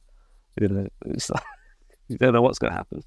[0.59, 1.43] you know, it's like,
[2.07, 3.03] you don't know what's going to happen.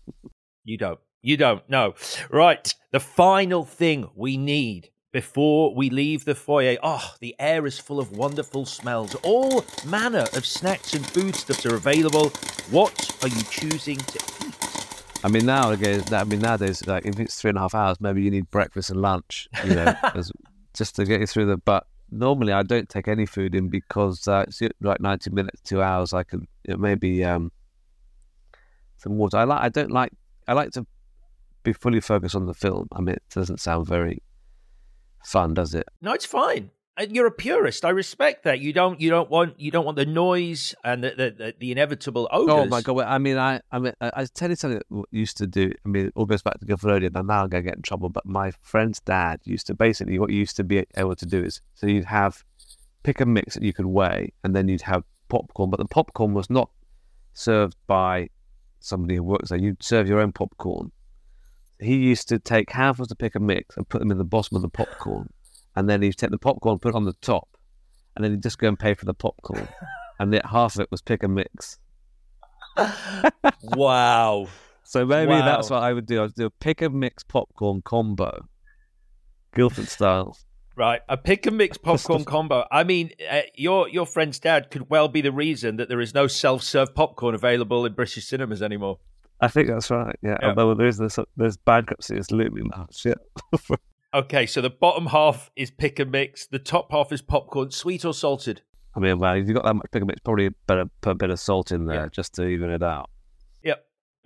[0.65, 0.99] You don't.
[1.23, 1.69] You don't.
[1.69, 1.95] know.
[2.31, 2.75] Right.
[2.93, 6.77] The final thing we need before we leave the foyer.
[6.83, 9.15] Oh, the air is full of wonderful smells.
[9.23, 12.29] All manner of snacks and foodstuffs are available.
[12.71, 15.25] What are you choosing to eat?
[15.25, 17.99] I mean, now again, I mean, nowadays, like if it's three and a half hours,
[17.99, 20.31] maybe you need breakfast and lunch, you know, as,
[20.75, 21.57] just to get you through the.
[21.57, 25.81] But normally, I don't take any food in because uh, it's like ninety minutes, two
[25.81, 26.13] hours.
[26.13, 27.51] I can it maybe um,
[28.99, 29.39] some water.
[29.39, 29.63] I like.
[29.63, 30.13] I don't like.
[30.47, 30.87] I like to
[31.63, 32.87] be fully focused on the film.
[32.93, 34.21] I mean, it doesn't sound very
[35.27, 35.87] fun, does it?
[36.01, 36.71] No, it's fine.
[36.99, 37.85] Uh, you're a purist.
[37.85, 38.61] I respect that.
[38.61, 38.99] You don't.
[39.01, 39.61] You don't want.
[39.61, 42.55] You don't want the noise and the the, the, inevitable odors.
[42.55, 43.01] Oh my god!
[43.01, 45.73] I mean, I I mean, I, I tell you something that used to do.
[45.85, 48.09] I mean, it all goes back to Nickelodeon, and now I'm gonna get in trouble.
[48.09, 51.45] But my friend's dad used to basically what you used to be able to do
[51.45, 52.43] is so you'd have
[53.03, 55.69] pick a mix that you could weigh, and then you'd have popcorn.
[55.69, 56.71] But the popcorn was not
[57.35, 58.31] served by
[58.81, 59.59] somebody who works there.
[59.59, 60.93] You'd serve your own popcorn.
[61.79, 64.25] He used to take handfuls of the pick a mix and put them in the
[64.25, 65.29] bottom of the popcorn
[65.77, 67.49] and then he'd take the popcorn, put it on the top,
[68.17, 69.69] and then he'd just go and pay for the popcorn,
[70.19, 71.79] and then half of it was pick and mix.
[73.63, 74.49] wow.
[74.83, 75.45] So maybe wow.
[75.45, 76.25] that's what I would do.
[76.25, 78.47] I'd do a pick and mix popcorn combo,
[79.55, 80.37] Guildford style.
[80.77, 82.67] Right, a pick and mix popcorn combo.
[82.71, 86.15] I mean, uh, your your friend's dad could well be the reason that there is
[86.15, 88.99] no self serve popcorn available in British cinemas anymore.
[89.41, 90.17] I think that's right.
[90.23, 90.49] Yeah, yeah.
[90.49, 92.87] although there is this, uh, there's bankruptcy is looming now.
[92.91, 93.19] Shit.
[94.15, 96.47] Okay, so the bottom half is pick and mix.
[96.47, 98.63] The top half is popcorn, sweet or salted.
[98.95, 101.15] I mean, well, if you've got that much pick and mix, probably better put a
[101.15, 102.09] bit of salt in there yeah.
[102.11, 103.11] just to even it out.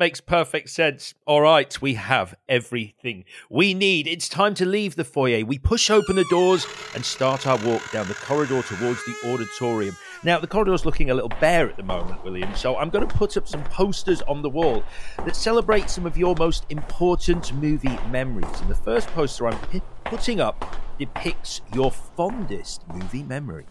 [0.00, 1.12] Makes perfect sense.
[1.26, 4.06] All right, we have everything we need.
[4.06, 5.44] It's time to leave the foyer.
[5.44, 9.94] We push open the doors and start our walk down the corridor towards the auditorium.
[10.24, 13.14] Now, the corridor's looking a little bare at the moment, William, so I'm going to
[13.14, 14.82] put up some posters on the wall
[15.18, 18.58] that celebrate some of your most important movie memories.
[18.62, 23.66] And the first poster I'm p- putting up depicts your fondest movie memory.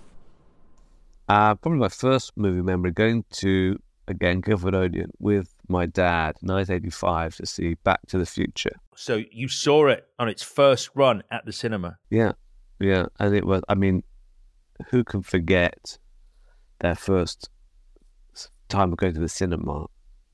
[1.28, 7.36] Uh, probably my first movie memory going to, again, Guildford Odeon with my dad, 1985,
[7.36, 8.76] to see Back to the Future.
[8.96, 11.98] So you saw it on its first run at the cinema?
[12.10, 12.34] Yeah,
[12.80, 13.06] yeah.
[13.20, 14.04] And it was, I mean,
[14.90, 15.98] who can forget
[16.80, 17.50] their first
[18.68, 19.86] time of going to the cinema?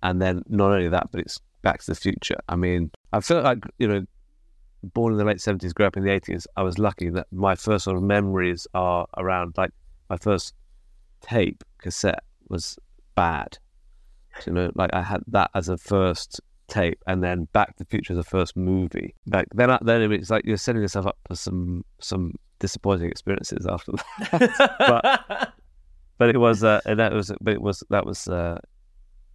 [0.02, 2.38] And then not only that, but it's Back to the Future.
[2.48, 4.06] I mean, I feel like, you know,
[4.84, 7.56] born in the late 70s, grew up in the 80s, I was lucky that my
[7.56, 9.72] first sort of memories are around, like,
[10.10, 10.54] my first
[11.22, 12.78] tape cassette was
[13.16, 13.58] bad
[14.46, 17.86] you know, like I had that as a first tape, and then Back to the
[17.86, 19.14] Future as a first movie.
[19.28, 23.94] Like then, then it's like you're setting yourself up for some some disappointing experiences after
[23.94, 24.76] that.
[25.30, 25.54] but
[26.18, 28.60] but it was uh, that was but it was that was uh,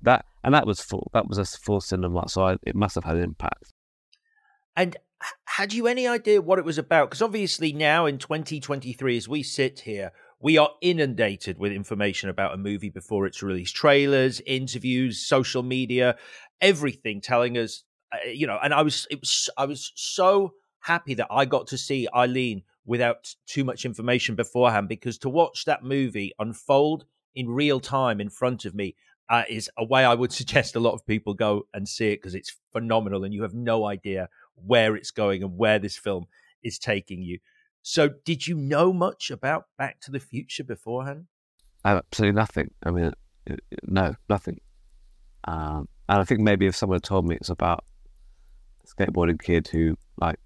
[0.03, 1.11] that and that was full.
[1.13, 3.73] That was a full cinema, so I, it must have had an impact.
[4.77, 4.97] And
[5.45, 7.11] had you any idea what it was about?
[7.11, 12.55] Because obviously now in 2023, as we sit here, we are inundated with information about
[12.55, 13.77] a movie before it's released.
[13.77, 16.17] Trailers interviews social media
[16.61, 21.15] everything telling us uh, you know and i was it was i was so happy
[21.15, 25.83] that i got to see eileen without too much information beforehand because to watch that
[25.83, 28.95] movie unfold in real time in front of me
[29.29, 32.17] uh, is a way i would suggest a lot of people go and see it
[32.17, 36.27] because it's phenomenal and you have no idea where it's going and where this film
[36.63, 37.39] is taking you
[37.83, 41.27] so, did you know much about Back to the Future beforehand?
[41.85, 42.71] Absolutely nothing.
[42.85, 43.13] I mean,
[43.85, 44.61] no, nothing.
[45.45, 47.85] Um, and I think maybe if someone had told me it's about
[48.85, 50.39] a skateboarding kid who like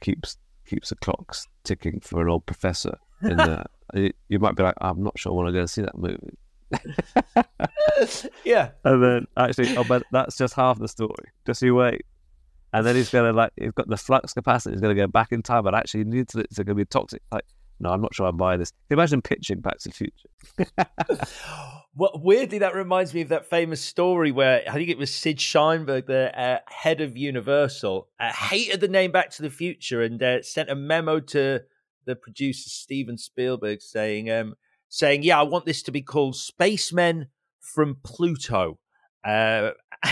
[0.00, 0.36] keeps
[0.66, 3.64] keeps the clocks ticking for an old professor, in the,
[4.28, 6.38] you might be like, I'm not sure when I want to go see that movie.
[8.44, 8.70] yeah.
[8.84, 11.30] And then actually, oh, but that's just half the story.
[11.46, 12.02] Just you wait
[12.72, 14.72] and then he's gonna like he's got the flux capacitor.
[14.72, 16.32] He's gonna go back in time, but actually it.
[16.34, 17.22] It's gonna be toxic.
[17.32, 17.44] Like,
[17.80, 18.72] no, I'm not sure I'm buying this.
[18.90, 21.30] Imagine pitching Back to the Future.
[21.96, 25.38] well, weirdly, that reminds me of that famous story where I think it was Sid
[25.38, 30.22] Sheinberg, the uh, head of Universal, uh, hated the name Back to the Future and
[30.22, 31.60] uh, sent a memo to
[32.04, 34.54] the producer Steven Spielberg saying, um,
[34.88, 37.28] saying, "Yeah, I want this to be called Spacemen
[37.60, 38.78] from Pluto."
[39.24, 39.70] Uh,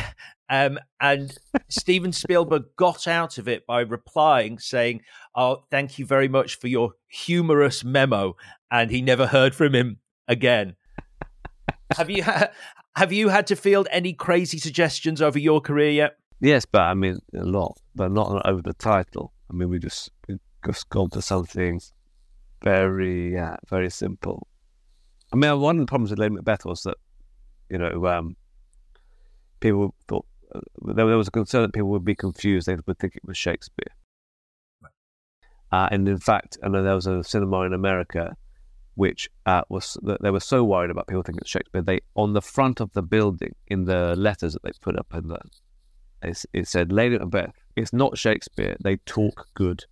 [0.51, 1.37] um, and
[1.69, 5.03] Steven Spielberg got out of it by replying, saying,
[5.35, 8.37] "Oh, thank you very much for your humorous memo,"
[8.71, 10.77] and he never heard from him again.
[11.97, 12.49] have you ha-
[12.97, 16.17] have you had to field any crazy suggestions over your career yet?
[16.41, 19.33] Yes, but I mean a lot, but not over the title.
[19.51, 21.81] I mean, we just we just gone to something
[22.63, 24.47] very, yeah, very simple.
[25.33, 26.97] I mean, one of the problems with Lady Macbeth was that,
[27.69, 28.37] you know, um,
[29.61, 30.27] people thought
[30.83, 32.67] there, there was a concern that people would be confused.
[32.67, 33.93] They would think it was Shakespeare.
[35.71, 38.37] Uh, and in fact, I know there was a cinema in America
[38.95, 41.83] which uh, was they were so worried about people thinking it's Shakespeare.
[41.83, 45.29] They on the front of the building in the letters that they put up in
[45.29, 45.39] the
[46.21, 47.55] it, it said Lady Macbeth.
[47.77, 48.77] It's not Shakespeare.
[48.83, 49.85] They talk good.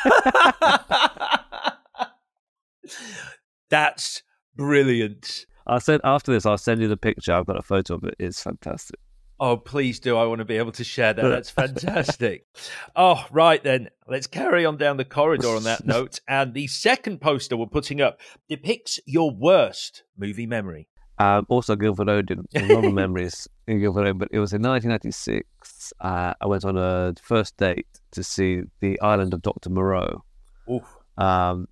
[3.68, 4.22] That's
[4.56, 5.44] brilliant.
[5.66, 7.32] I said after this, I'll send you the picture.
[7.32, 8.14] I've got a photo of it.
[8.18, 8.98] It's fantastic.
[9.38, 10.16] Oh, please do.
[10.16, 11.22] I want to be able to share that.
[11.22, 12.46] That's fantastic.
[12.94, 13.90] oh, right then.
[14.08, 16.20] Let's carry on down the corridor on that note.
[16.26, 20.88] And the second poster we're putting up depicts your worst movie memory.
[21.18, 22.46] Um, also, Guildford Odeon.
[22.54, 24.18] A lot of memories in Guildford Odeon.
[24.18, 25.92] But it was in 1996.
[26.00, 29.70] Uh, I went on a first date to see The Island of Dr.
[29.70, 30.24] Moreau.
[30.70, 30.84] Oof.
[31.18, 31.68] Um,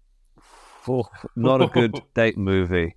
[0.89, 2.95] oh, not a good date movie.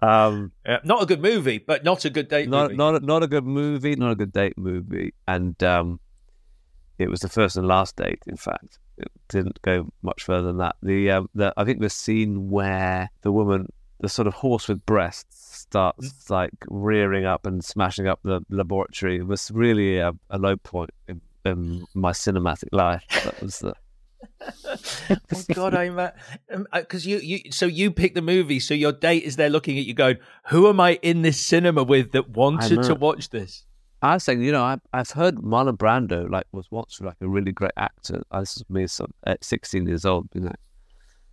[0.00, 2.76] Um, yeah, not a good movie, but not a good date not, movie.
[2.76, 5.14] Not, not a good movie, not a good date movie.
[5.26, 6.00] And um,
[6.98, 8.78] it was the first and last date, in fact.
[8.96, 10.76] It didn't go much further than that.
[10.82, 14.84] The, um, the I think the scene where the woman, the sort of horse with
[14.86, 16.30] breasts, starts mm.
[16.30, 21.20] like rearing up and smashing up the laboratory was really a, a low point in,
[21.44, 23.04] in my cinematic life.
[23.24, 23.74] That was the
[24.40, 26.12] oh God, I'm because
[26.52, 29.78] um, uh, you you so you pick the movie, so your date is there looking
[29.78, 33.64] at you, going, "Who am I in this cinema with that wanted to watch this?"
[34.00, 37.28] I was saying, you know, I, I've heard Marlon Brando like was once like a
[37.28, 38.22] really great actor.
[38.30, 40.52] I was me some, at 16 years old, you know,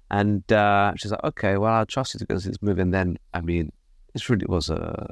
[0.10, 2.94] and uh, she's like, "Okay, well, I'll trust you to go see this movie." And
[2.94, 3.72] then, I mean,
[4.14, 5.10] it really was a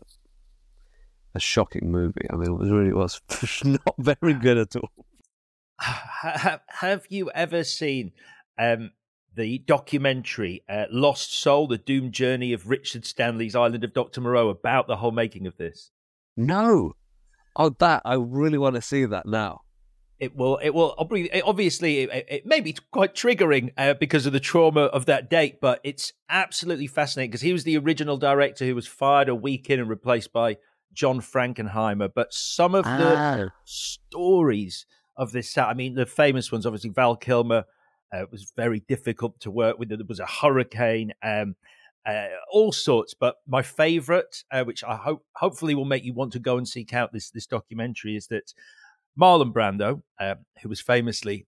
[1.36, 2.28] a shocking movie.
[2.32, 3.22] I mean, it was really was
[3.64, 4.90] not very good at all
[5.80, 8.12] have, have you ever seen
[8.58, 8.92] um,
[9.36, 14.22] the documentary uh, Lost Soul, the doomed journey of Richard Stanley's Island of Dr.
[14.22, 15.92] Moreau about the whole making of this?
[16.38, 16.94] No.
[17.56, 19.62] Oh, that I really want to see that now.
[20.20, 20.58] It will.
[20.58, 20.96] It will.
[20.98, 25.60] Obviously, it, it may be quite triggering uh, because of the trauma of that date,
[25.60, 29.70] but it's absolutely fascinating because he was the original director who was fired a week
[29.70, 30.58] in and replaced by
[30.94, 32.10] John Frankenheimer.
[32.14, 33.46] But some of the ah.
[33.66, 34.86] stories
[35.18, 35.68] of this set.
[35.68, 37.66] I mean, the famous ones, obviously, Val Kilmer
[38.14, 39.90] uh, was very difficult to work with.
[39.90, 41.56] There was a hurricane, um,
[42.06, 43.14] uh, all sorts.
[43.14, 46.68] But my favourite, uh, which I hope hopefully will make you want to go and
[46.68, 48.54] seek out this this documentary, is that
[49.20, 51.46] Marlon Brando, uh, who was famously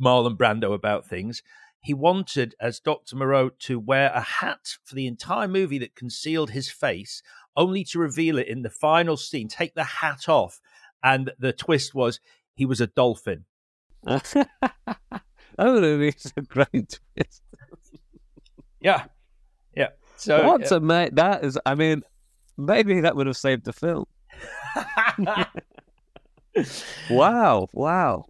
[0.00, 1.42] Marlon Brando about things.
[1.80, 3.14] He wanted, as Dr.
[3.14, 7.22] Moreau, to wear a hat for the entire movie that concealed his face,
[7.56, 10.60] only to reveal it in the final scene, take the hat off.
[11.02, 12.18] And the twist was
[12.58, 13.44] he was a dolphin.
[15.60, 17.42] Oh, that would have been a great twist.
[18.80, 19.06] yeah,
[19.74, 19.88] yeah.
[20.16, 21.16] So what's a mate?
[21.16, 22.04] That is, I mean,
[22.56, 24.04] maybe that would have saved the film.
[27.10, 27.66] wow!
[27.72, 28.26] Wow!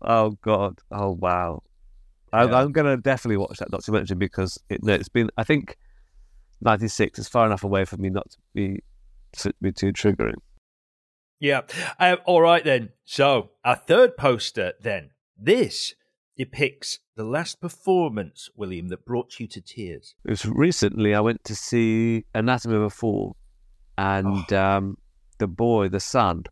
[0.00, 0.80] Oh God!
[0.90, 1.62] Oh wow!
[2.32, 2.46] Yeah.
[2.46, 5.30] I, am going to definitely watch that documentary because it, has been.
[5.36, 5.76] I think
[6.62, 8.82] '96 is far enough away for me not to be
[9.38, 10.34] to be too triggering.
[11.42, 11.62] Yeah.
[11.98, 12.90] Um, all right, then.
[13.04, 15.10] So, our third poster, then.
[15.36, 15.94] This
[16.36, 20.14] depicts the last performance, William, that brought you to tears.
[20.24, 23.36] It was recently I went to see Anatomy of a Fall,
[23.98, 24.56] and oh.
[24.56, 24.98] um,
[25.38, 26.44] the boy, the son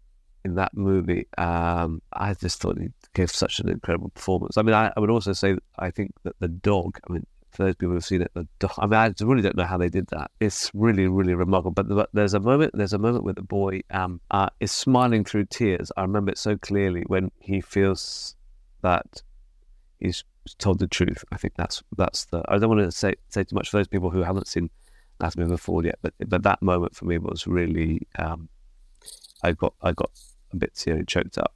[0.44, 4.56] in that movie, um, I just thought he gave such an incredible performance.
[4.56, 7.64] I mean, I, I would also say I think that the dog, I mean, for
[7.64, 10.30] those people who've seen it, I mean, I really don't know how they did that.
[10.40, 11.72] It's really, really remarkable.
[11.72, 15.46] But there's a moment, there's a moment where the boy um, uh, is smiling through
[15.46, 15.90] tears.
[15.96, 18.36] I remember it so clearly when he feels
[18.82, 19.22] that
[19.98, 20.24] he's
[20.58, 21.24] told the truth.
[21.32, 22.42] I think that's that's the.
[22.48, 24.70] I don't want to say say too much for those people who haven't seen
[25.20, 28.06] of a Fall yet, but but that moment for me was really.
[28.18, 28.48] Um,
[29.42, 30.10] I got I got
[30.52, 31.54] a bit teary choked up.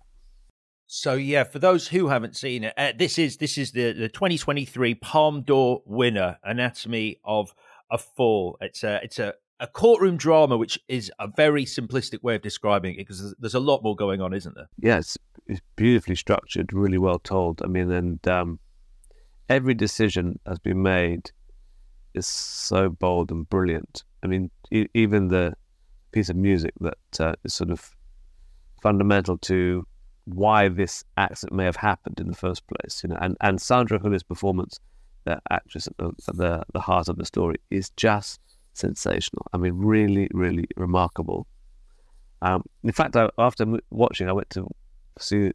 [0.86, 4.08] So yeah, for those who haven't seen it, uh, this is this is the the
[4.08, 7.54] 2023 Palme d'Or winner, Anatomy of
[7.90, 8.58] a Fall.
[8.60, 12.94] It's a it's a a courtroom drama, which is a very simplistic way of describing
[12.94, 14.68] it because there's, a lot more going on, isn't there?
[14.78, 15.16] Yeah, it's,
[15.46, 17.62] it's beautifully structured, really well told.
[17.62, 18.58] I mean, and um,
[19.48, 21.30] every decision has been made
[22.14, 24.02] is so bold and brilliant.
[24.22, 25.54] I mean, e- even the
[26.12, 27.94] piece of music that uh, is sort of
[28.82, 29.86] fundamental to
[30.24, 33.02] why this accident may have happened in the first place.
[33.02, 34.80] You know, and, and Sandra Huller's performance,
[35.24, 38.40] the actress at the, the the heart of the story, is just
[38.72, 39.46] sensational.
[39.52, 41.46] I mean, really, really remarkable.
[42.42, 44.68] Um, in fact, I, after watching, I went to
[45.18, 45.52] see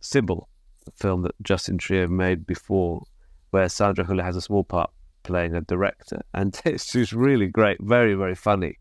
[0.00, 0.48] Sybil,
[0.86, 3.04] a film that Justine Triet made before
[3.50, 4.90] where Sandra Hüller has a small part
[5.22, 8.78] playing a director, and it's just really great, very very funny.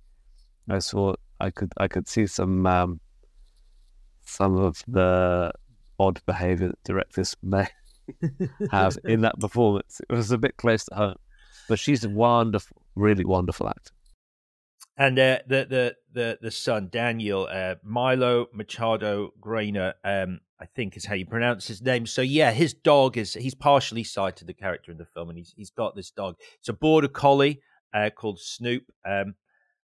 [0.69, 2.99] I saw I could I could see some um,
[4.27, 5.51] some of the
[5.99, 7.67] odd behaviour that directors may
[8.71, 10.01] have in that performance.
[10.09, 11.15] It was a bit close to home,
[11.67, 13.91] but she's a wonderful, really wonderful actor.
[14.97, 20.97] And uh, the the the the son Daniel uh, Milo Machado Graner, um, I think
[20.97, 22.07] is how you pronounce his name.
[22.07, 25.53] So yeah, his dog is he's partially sighted the character in the film, and he's
[25.55, 26.35] he's got this dog.
[26.59, 27.61] It's a border collie
[27.93, 28.83] uh, called Snoop.
[29.07, 29.35] Um,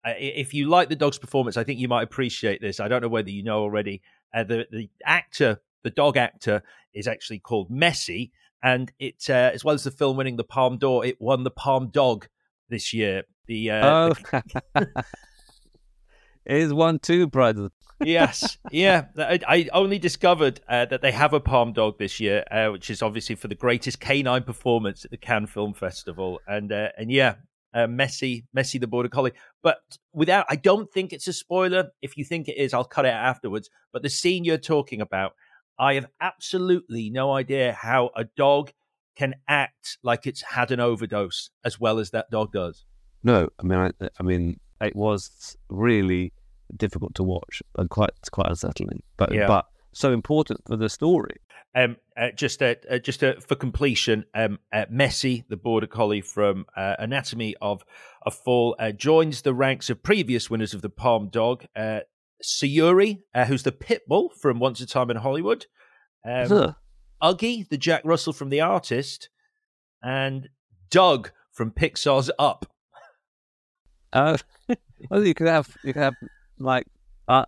[0.04, 2.80] if you like the dog's performance, I think you might appreciate this.
[2.80, 4.02] I don't know whether you know already.
[4.34, 6.62] Uh, the the actor, the dog actor,
[6.94, 8.30] is actually called Messi,
[8.62, 11.50] and it uh, as well as the film winning the Palme d'Or, it won the
[11.50, 12.28] Palm Dog
[12.68, 13.24] this year.
[13.46, 14.42] The uh, oh, the...
[16.46, 17.70] it is one too, brother.
[18.02, 19.06] yes, yeah.
[19.16, 22.90] I, I only discovered uh, that they have a Palm Dog this year, uh, which
[22.90, 27.10] is obviously for the greatest canine performance at the Cannes Film Festival, and uh, and
[27.10, 27.34] yeah,
[27.74, 29.32] uh, Messi, Messi the Border Collie.
[29.62, 29.80] But
[30.12, 31.90] without, I don't think it's a spoiler.
[32.02, 33.70] If you think it is, I'll cut it out afterwards.
[33.92, 35.34] But the scene you're talking about,
[35.78, 38.72] I have absolutely no idea how a dog
[39.16, 42.84] can act like it's had an overdose as well as that dog does.
[43.22, 46.32] No, I mean, I, I mean, it was really
[46.76, 49.02] difficult to watch and quite quite unsettling.
[49.16, 49.46] But yeah.
[49.46, 51.36] but so important for the story.
[51.74, 56.20] Um, uh, just uh, uh, just uh, for completion, um, uh, Messi, the border collie
[56.20, 57.82] from uh, Anatomy of
[58.26, 61.64] a Fall, joins the ranks of previous winners of the Palm Dog.
[62.44, 65.66] Sayuri, who's the pit bull from Once a Time in Hollywood.
[66.26, 66.72] Um, huh.
[67.22, 69.28] Uggie, the Jack Russell from The Artist,
[70.02, 70.48] and
[70.90, 72.66] Dug from Pixar's Up.
[74.12, 74.36] Uh,
[75.10, 76.14] well, you could have you could have
[76.58, 76.86] like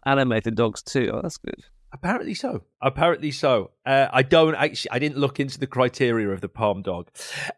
[0.06, 1.10] animated dogs too.
[1.12, 1.62] Oh, that's good.
[1.94, 2.64] Apparently so.
[2.82, 3.70] Apparently so.
[3.86, 4.90] Uh, I don't actually.
[4.90, 7.08] I didn't look into the criteria of the palm Dog.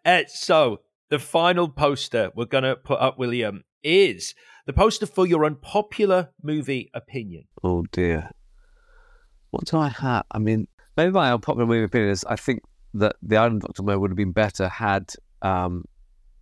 [0.04, 4.34] Uh, so the final poster we're gonna put up, William, is
[4.66, 7.44] the poster for your unpopular movie opinion.
[7.64, 8.30] Oh dear.
[9.52, 10.26] What do I have?
[10.30, 10.68] I mean,
[10.98, 12.60] maybe my unpopular movie opinion is I think
[12.92, 15.86] that the Island Doctor Mo would have been better had um,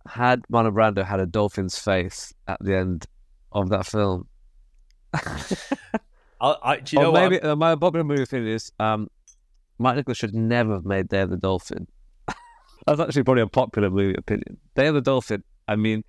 [0.05, 3.05] had Marlon Brando had a dolphin's face at the end
[3.53, 4.27] of that film.
[6.45, 9.09] I, I, do you or know maybe uh, my popular movie thing is um,
[9.79, 11.87] Mike Nichols should never have made Day of the Dolphin.
[12.87, 14.57] That's actually probably a popular movie opinion.
[14.75, 15.43] Day of the Dolphin.
[15.67, 16.03] I mean,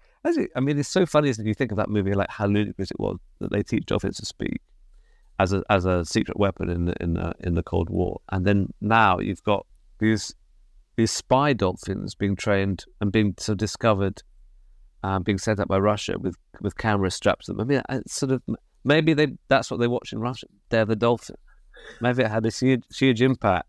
[0.55, 1.49] I mean, it's so funny isn't it?
[1.49, 4.27] You think of that movie, like how ludicrous it was that they teach dolphins to
[4.27, 4.61] speak
[5.39, 8.45] as a as a secret weapon in the in the in the Cold War, and
[8.45, 9.67] then now you've got
[9.99, 10.35] these
[10.97, 14.23] these spy dolphins being trained and being sort of discovered,
[15.03, 17.61] um, being sent out by Russia with with cameras strapped to them.
[17.61, 18.43] I mean, it's sort of
[18.87, 20.47] Maybe they that's what they watch in Russia.
[20.71, 21.37] They're the dolphin.
[22.01, 23.69] Maybe it had a huge, huge impact.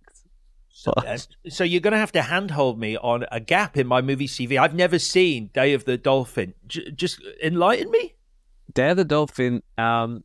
[0.70, 1.18] So, uh,
[1.50, 4.60] so, you're going to have to handhold me on a gap in my movie CV.
[4.60, 6.54] I've never seen Day of the Dolphin.
[6.68, 8.14] J- just enlighten me.
[8.74, 9.64] Day of the Dolphin.
[9.80, 10.24] Um,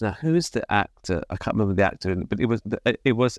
[0.00, 1.22] now, who is the actor?
[1.30, 2.60] I can't remember the actor, but it was
[3.04, 3.38] it was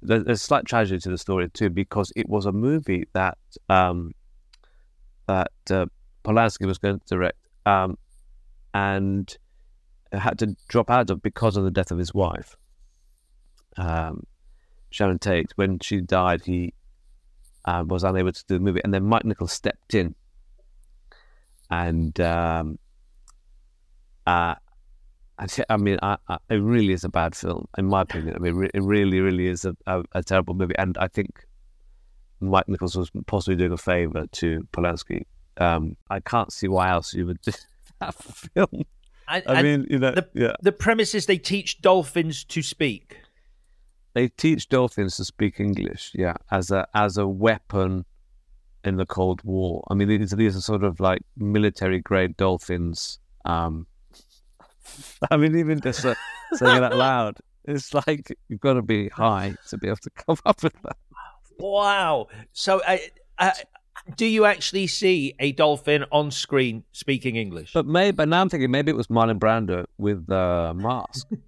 [0.00, 3.36] there's a slight tragedy to the story too because it was a movie that
[3.68, 4.12] um,
[5.26, 5.86] that uh,
[6.24, 7.98] Polanski was going to direct, um,
[8.74, 9.36] and
[10.12, 12.56] had to drop out of because of the death of his wife,
[13.76, 14.24] um,
[14.90, 15.52] Sharon Tate.
[15.56, 16.74] When she died, he
[17.64, 20.14] uh, was unable to do the movie, and then Mike Nichols stepped in,
[21.70, 22.78] and um,
[24.26, 24.54] uh,
[25.70, 28.36] I mean, I, I, it really is a bad film, in my opinion.
[28.36, 31.46] I mean, it really, really is a, a, a terrible movie, and I think
[32.40, 35.22] Mike Nichols was possibly doing a favor to Polanski.
[35.56, 37.38] Um, I can't see why else you would
[38.00, 38.84] that film.
[39.28, 40.54] I, I mean, you know, the, yeah.
[40.60, 43.18] the premise is they teach dolphins to speak.
[44.12, 48.04] They teach dolphins to speak English, yeah, as a as a weapon
[48.84, 49.84] in the Cold War.
[49.88, 53.18] I mean, these, these are sort of like military grade dolphins.
[53.44, 53.86] Um,
[55.30, 56.14] I mean, even just uh,
[56.54, 60.10] saying it out loud, it's like you've got to be high to be able to
[60.10, 60.96] come up with that.
[61.58, 62.28] Wow.
[62.52, 63.50] So, I, uh,
[64.16, 67.72] do you actually see a dolphin on screen speaking English?
[67.72, 71.28] But maybe, but now I'm thinking maybe it was Marlon Brando with the mask.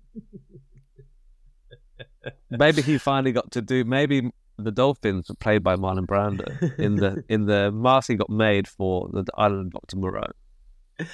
[2.50, 3.84] maybe he finally got to do.
[3.84, 8.30] Maybe the dolphins were played by Marlon Brando in the in the mask he got
[8.30, 10.30] made for the Island of Doctor Moreau.
[11.00, 11.06] Um,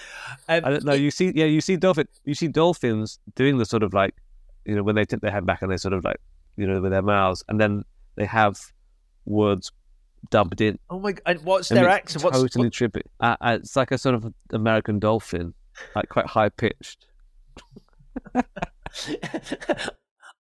[0.48, 0.92] I don't know.
[0.92, 2.08] You see, yeah, you see dolphin.
[2.24, 4.14] You see dolphins doing the sort of like,
[4.64, 6.20] you know, when they tip their head back and they sort of like,
[6.56, 7.84] you know, with their mouths, and then
[8.16, 8.60] they have
[9.24, 9.72] words
[10.30, 10.78] dubbed in.
[10.90, 11.14] Oh my!
[11.26, 12.24] And what's their accent?
[12.24, 12.72] What's totally what...
[12.72, 13.02] trippy?
[13.20, 15.54] Uh, uh, it's like a sort of American dolphin,
[15.94, 17.06] like quite high pitched.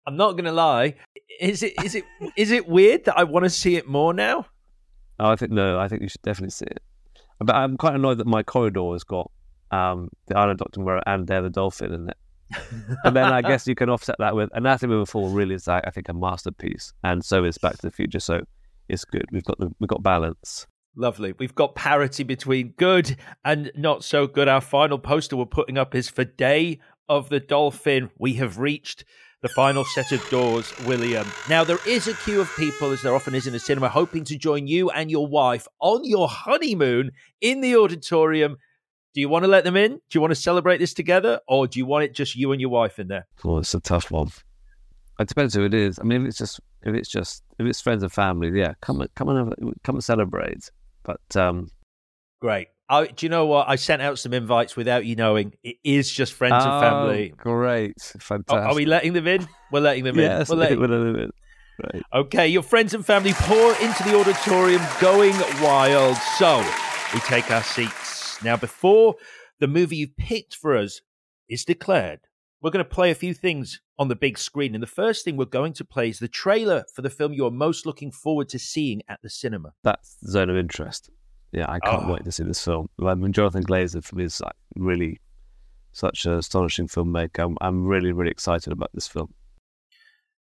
[0.06, 0.96] I'm not gonna lie.
[1.40, 2.04] Is it is it
[2.36, 4.46] is it weird that I want to see it more now?
[5.20, 5.80] Oh, I think no.
[5.80, 6.82] I think you should definitely see it.
[7.40, 9.32] But I'm quite annoyed that my corridor has got
[9.72, 12.18] um, the Island Doctor and Dare the Dolphin in it.
[13.04, 15.30] and then I guess you can offset that with Anatomy of a Fall.
[15.30, 18.20] Really is, like, I think, a masterpiece, and so is Back to the Future.
[18.20, 18.42] So
[18.90, 19.26] it's good.
[19.32, 20.68] We've got the, we've got balance.
[20.96, 21.34] Lovely.
[21.38, 24.48] We've got parity between good and not so good.
[24.48, 28.10] Our final poster we're putting up is for Day of the Dolphin.
[28.18, 29.06] We have reached
[29.42, 31.28] the final set of doors, William.
[31.48, 34.24] Now, there is a queue of people, as there often is in a cinema, hoping
[34.26, 37.12] to join you and your wife on your honeymoon
[37.42, 38.58] in the auditorium.
[39.14, 39.92] Do you want to let them in?
[39.92, 41.40] Do you want to celebrate this together?
[41.48, 43.28] Or do you want it just you and your wife in there?
[43.46, 44.32] Oh, it's a tough one.
[45.20, 46.00] It depends who it is.
[46.00, 49.02] I mean, if it's just if it's just if it's friends and family, yeah, come
[49.02, 49.54] and come and
[49.84, 50.70] come and celebrate.
[51.04, 51.72] But um,
[52.40, 52.68] great.
[52.90, 53.68] I, do you know what?
[53.68, 55.54] I sent out some invites without you knowing.
[55.64, 57.34] It is just friends oh, and family.
[57.36, 58.54] Great, fantastic.
[58.54, 59.48] Are, are, we letting them in?
[59.72, 60.24] We're letting them in.
[60.24, 61.32] yes, we're letting, we're letting them in.
[61.84, 62.04] Right.
[62.14, 66.18] Okay, your friends and family pour into the auditorium, going wild.
[66.38, 66.66] So
[67.14, 68.56] we take our seats now.
[68.56, 69.16] Before
[69.60, 71.02] the movie you picked for us
[71.50, 72.22] is declared,
[72.62, 74.74] we're going to play a few things on the big screen.
[74.74, 77.52] And the first thing we're going to play is the trailer for the film you're
[77.52, 79.74] most looking forward to seeing at the cinema.
[79.84, 81.10] That's Zone of Interest.
[81.52, 82.14] Yeah, I can't oh.
[82.14, 82.90] wait to see this film.
[83.04, 85.20] I mean, Jonathan Glazer for me is like really
[85.94, 87.46] such an astonishing filmmaker.
[87.46, 89.34] I'm, I'm really, really excited about this film.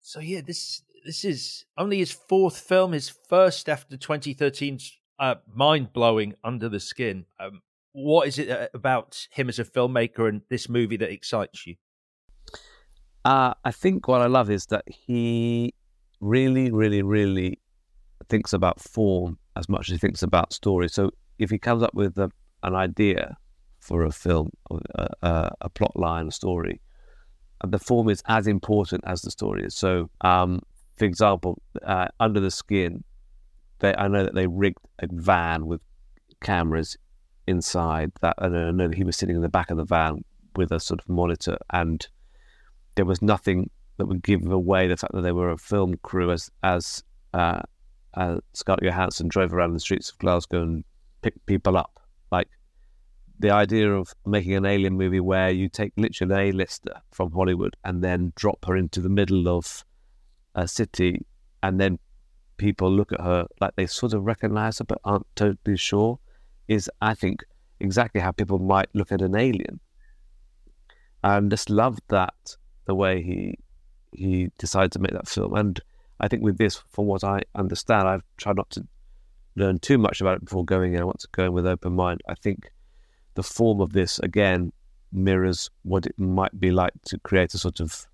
[0.01, 5.93] So yeah, this this is only his fourth film, his first after 2013's uh, mind
[5.93, 7.27] blowing Under the Skin.
[7.39, 7.63] Um,
[7.93, 11.77] what is it uh, about him as a filmmaker and this movie that excites you?
[13.25, 15.75] Uh, I think what I love is that he
[16.21, 17.59] really, really, really
[18.29, 20.89] thinks about form as much as he thinks about story.
[20.89, 22.31] So if he comes up with a,
[22.63, 23.37] an idea
[23.81, 26.81] for a film, a, a, a, plot line, a story,
[27.67, 29.75] the form is as important as the story is.
[29.75, 30.61] So, um,
[30.97, 33.05] for example, uh, Under the Skin,
[33.81, 35.81] they, I know that they rigged a van with
[36.43, 36.97] cameras
[37.47, 38.13] inside.
[38.21, 40.25] That I know that he was sitting in the back of the van
[40.57, 42.07] with a sort of monitor and
[43.01, 46.31] there was nothing that would give away the fact that they were a film crew
[46.31, 47.63] as as uh,
[48.13, 50.85] uh, Scarlett Johansson drove around the streets of Glasgow and
[51.23, 51.99] picked people up.
[52.31, 52.49] Like
[53.39, 57.75] the idea of making an alien movie where you take literally an A-lister from Hollywood
[57.85, 59.83] and then drop her into the middle of
[60.55, 61.25] a city,
[61.63, 61.99] and then
[62.59, 66.19] people look at her like they sort of recognize her but aren't totally sure,
[66.69, 67.45] is I think
[67.81, 69.81] exactly how people might look at an alien.
[71.25, 73.59] I just loved that the way he
[74.13, 75.55] he decided to make that film.
[75.55, 75.81] And
[76.19, 78.87] I think with this, from what I understand, I've tried not to
[79.57, 81.01] learn too much about it before going in.
[81.01, 82.21] I want to go in with open mind.
[82.29, 82.71] I think
[83.35, 84.73] the form of this again
[85.13, 88.07] mirrors what it might be like to create a sort of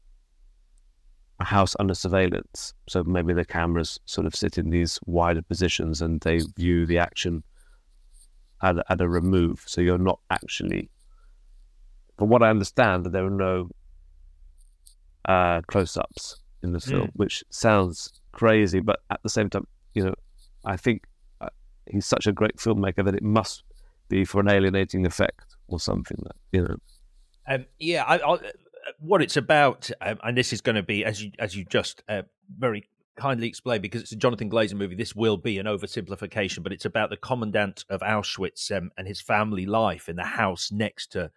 [1.41, 2.73] a house under surveillance.
[2.89, 6.99] So maybe the cameras sort of sit in these wider positions and they view the
[6.99, 7.43] action
[8.63, 9.63] at, at a remove.
[9.67, 10.91] So you're not actually,
[12.17, 13.71] from what I understand, that there are no
[15.27, 17.13] uh, close-ups in the film, mm.
[17.15, 20.15] which sounds crazy, but at the same time, you know,
[20.65, 21.05] I think
[21.41, 21.49] uh,
[21.91, 23.63] he's such a great filmmaker that it must
[24.09, 26.77] be for an alienating effect or something that you know.
[27.49, 28.39] Um, yeah, I, I,
[28.99, 32.03] what it's about, um, and this is going to be as you as you just
[32.09, 32.23] uh,
[32.59, 34.95] very kindly explained, because it's a Jonathan Glazer movie.
[34.95, 39.21] This will be an oversimplification, but it's about the commandant of Auschwitz um, and his
[39.21, 41.31] family life in the house next to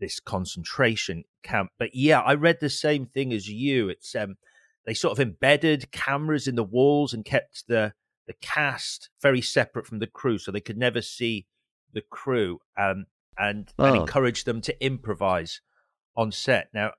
[0.00, 1.70] this concentration camp.
[1.78, 3.88] But yeah, I read the same thing as you.
[3.88, 4.36] It's um,
[4.86, 7.92] they sort of embedded cameras in the walls and kept the
[8.26, 11.46] the cast very separate from the crew, so they could never see
[11.92, 13.06] the crew, um,
[13.38, 13.86] and oh.
[13.86, 15.60] and encourage them to improvise
[16.16, 16.68] on set.
[16.72, 16.92] Now,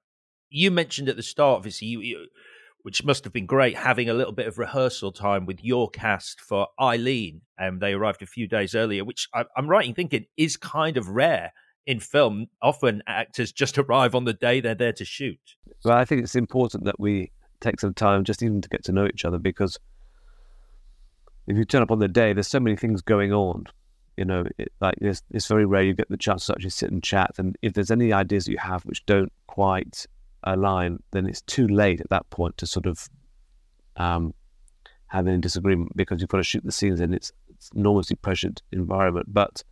[0.50, 2.28] you mentioned at the start, obviously, you, you,
[2.84, 6.42] which must have been great, having a little bit of rehearsal time with your cast
[6.42, 7.42] for Eileen.
[7.60, 10.98] Um, they arrived a few days earlier, which I, I'm right in thinking is kind
[10.98, 11.54] of rare
[11.86, 15.40] in film, often actors just arrive on the day they're there to shoot.
[15.84, 18.92] Well, I think it's important that we take some time just even to get to
[18.92, 19.78] know each other because
[21.48, 23.66] if you turn up on the day, there's so many things going on.
[24.18, 26.92] You know, it, like it's, it's very rare you get the chance to actually sit
[26.92, 27.32] and chat.
[27.38, 30.06] And if there's any ideas you have which don't quite
[30.44, 33.10] align, then it's too late at that point to sort of
[33.98, 34.34] um,
[35.08, 38.62] have any disagreement because you've got to shoot the scenes and it's, it's enormously pressured
[38.72, 39.28] environment.
[39.34, 39.64] But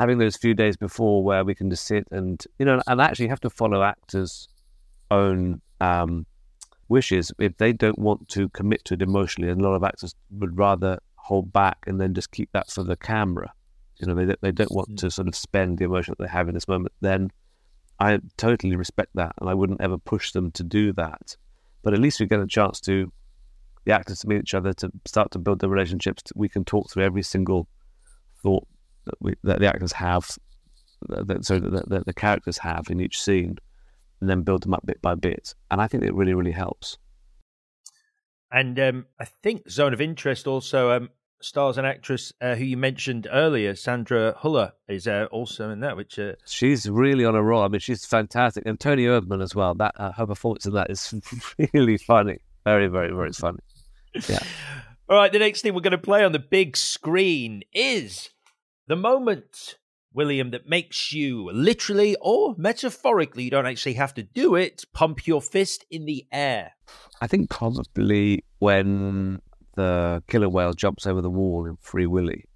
[0.00, 3.28] having those few days before where we can just sit and you know and actually
[3.28, 4.48] have to follow actors'
[5.10, 6.24] own um,
[6.88, 9.50] wishes if they don't want to commit to it emotionally.
[9.50, 12.82] And a lot of actors would rather hold back and then just keep that for
[12.82, 13.52] the camera.
[13.98, 14.96] You know, they they don't want mm.
[15.00, 16.94] to sort of spend the emotion that they have in this moment.
[17.02, 17.30] Then
[18.00, 21.36] I totally respect that, and I wouldn't ever push them to do that.
[21.82, 23.12] But at least we get a chance to
[23.84, 26.22] the actors to meet each other, to start to build their relationships.
[26.34, 27.68] We can talk through every single
[28.42, 28.66] thought
[29.10, 30.28] that, we, that the actors have,
[31.08, 33.58] that, so that the, the characters have in each scene,
[34.20, 35.54] and then build them up bit by bit.
[35.70, 36.98] And I think it really, really helps.
[38.52, 42.76] And um, I think Zone of Interest also um, stars an actress uh, who you
[42.76, 45.96] mentioned earlier, Sandra Huller, is uh, also in that.
[45.96, 46.32] Which uh...
[46.46, 47.62] she's really on a roll.
[47.62, 49.74] I mean, she's fantastic, and Toni Erdmann as well.
[49.74, 51.14] That uh, her performance in that is
[51.74, 53.60] really funny, very, very, very funny.
[54.28, 54.40] Yeah.
[55.08, 58.30] All right, the next thing we're going to play on the big screen is
[58.90, 59.76] the moment,
[60.12, 65.28] William, that makes you literally or metaphorically, you don't actually have to do it, pump
[65.28, 66.72] your fist in the air.
[67.20, 69.40] I think probably when
[69.76, 72.46] the killer whale jumps over the wall in Free Willy.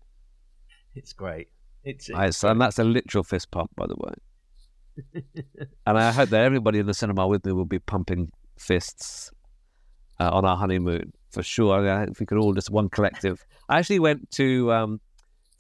[0.97, 1.51] It's great.
[1.85, 5.14] It's, it's and that's a literal fist pump, by the way.
[5.87, 9.30] and I hope that everybody in the cinema with me will be pumping fists
[10.18, 11.78] uh, on our honeymoon for sure.
[11.78, 13.45] I mean, if we could all just one collective.
[13.68, 15.01] I actually went to um,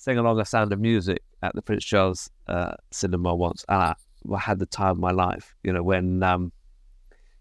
[0.04, 3.94] sing along a Sound of Music at the Prince Charles uh, Cinema once, and I,
[4.32, 5.54] I, had the time of my life.
[5.62, 6.52] You know, when um,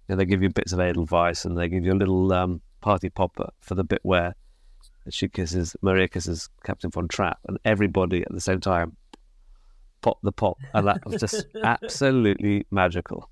[0.07, 2.61] you know, they give you bits of Edelweiss and they give you a little um,
[2.79, 4.33] party popper for the bit where
[5.09, 8.95] she kisses Maria kisses Captain von Trapp, and everybody at the same time
[10.01, 13.29] pop the pop, and that was just absolutely magical.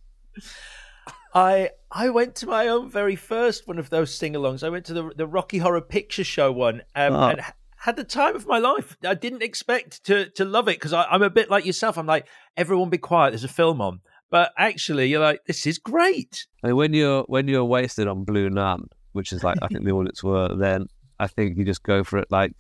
[1.34, 4.62] I I went to my own very first one of those sing-alongs.
[4.62, 7.30] I went to the the Rocky Horror Picture Show one, um, oh.
[7.30, 7.42] and
[7.82, 8.96] had the time of my life.
[9.04, 11.98] I didn't expect to to love it because I'm a bit like yourself.
[11.98, 13.32] I'm like, everyone be quiet.
[13.32, 16.46] There's a film on, but actually, you're like, this is great.
[16.64, 19.84] I mean, when you're when you're wasted on Blue Nun, which is like I think
[19.84, 20.88] the audience were then.
[21.20, 22.28] I think you just go for it.
[22.32, 22.54] Like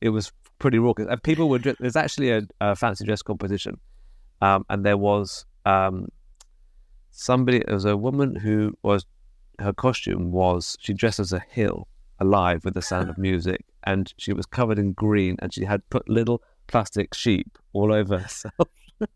[0.00, 1.58] it was pretty raucous, and people were.
[1.58, 3.78] There's actually a, a fancy dress competition,
[4.42, 6.08] um, and there was um,
[7.10, 7.62] somebody.
[7.64, 9.06] There was a woman who was
[9.58, 11.88] her costume was she dressed as a hill
[12.18, 15.88] alive with the sound of music, and she was covered in green, and she had
[15.90, 18.68] put little plastic sheep all over herself.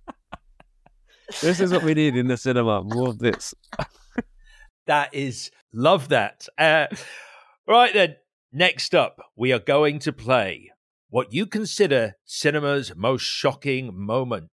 [1.41, 2.83] this is what we need in the cinema.
[2.83, 3.55] More of this.
[4.87, 6.49] that is Love that.
[6.59, 6.87] Uh,
[7.67, 8.17] right then,
[8.53, 10.71] next up, we are going to play
[11.09, 14.51] what you consider cinema's most shocking moment.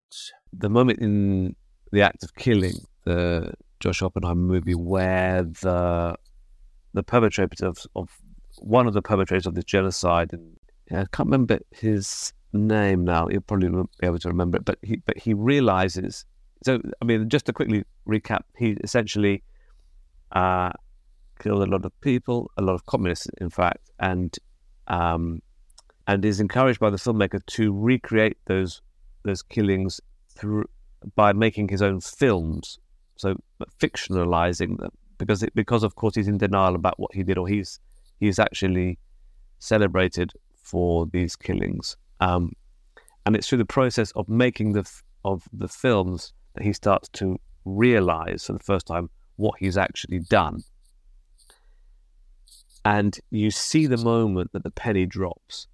[0.53, 1.55] The moment in
[1.91, 2.75] the act of killing,
[3.05, 6.15] the Josh Oppenheimer movie, where the
[6.93, 8.09] the perpetrator of, of
[8.59, 10.57] one of the perpetrators of this genocide, and
[10.91, 13.27] I can't remember his name now.
[13.29, 16.25] You'll probably be able to remember it, but he but he realizes.
[16.63, 19.43] So I mean, just to quickly recap, he essentially
[20.31, 20.71] uh,
[21.39, 24.35] killed a lot of people, a lot of communists, in fact, and
[24.87, 25.41] um,
[26.07, 28.81] and is encouraged by the filmmaker to recreate those
[29.23, 30.01] those killings
[30.35, 30.65] through
[31.15, 32.79] by making his own films,
[33.17, 33.35] so
[33.79, 37.47] fictionalizing them because it, because of course he's in denial about what he did, or
[37.47, 37.79] he's
[38.19, 38.97] he's actually
[39.59, 42.53] celebrated for these killings, um,
[43.25, 44.89] and it's through the process of making the
[45.25, 50.19] of the films that he starts to realize for the first time what he's actually
[50.19, 50.63] done
[52.87, 55.67] and you see the moment that the penny drops,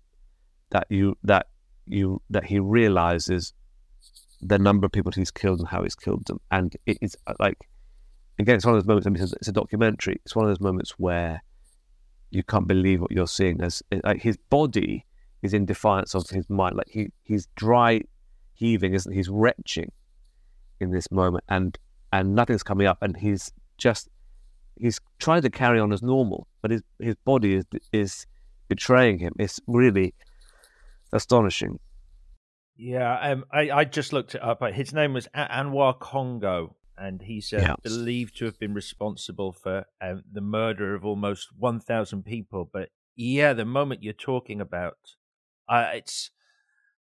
[0.71, 1.45] that you that
[1.85, 3.53] you that he realizes
[4.41, 7.69] the number of people he's killed and how he's killed them, and it's uh, like
[8.39, 9.05] again, it's one of those moments.
[9.05, 10.19] I mean, it's a documentary.
[10.25, 11.43] It's one of those moments where
[12.33, 13.61] you can't believe what you're seeing.
[13.61, 15.05] As like his body
[15.41, 18.01] is in defiance of his mind, like he he's dry
[18.53, 19.17] heaving, isn't he?
[19.17, 19.91] He's retching
[20.79, 21.77] in this moment, and
[22.11, 24.09] and nothing's coming up, and he's just
[24.75, 28.25] he's trying to carry on as normal, but his his body is is
[28.67, 29.33] betraying him.
[29.37, 30.13] It's really
[31.11, 31.79] astonishing.
[32.75, 34.63] Yeah, um, I I just looked it up.
[34.73, 37.75] His name was Anwar Congo, and he's uh, yes.
[37.83, 42.69] believed to have been responsible for um, the murder of almost one thousand people.
[42.71, 44.97] But yeah, the moment you're talking about,
[45.67, 46.31] uh, it's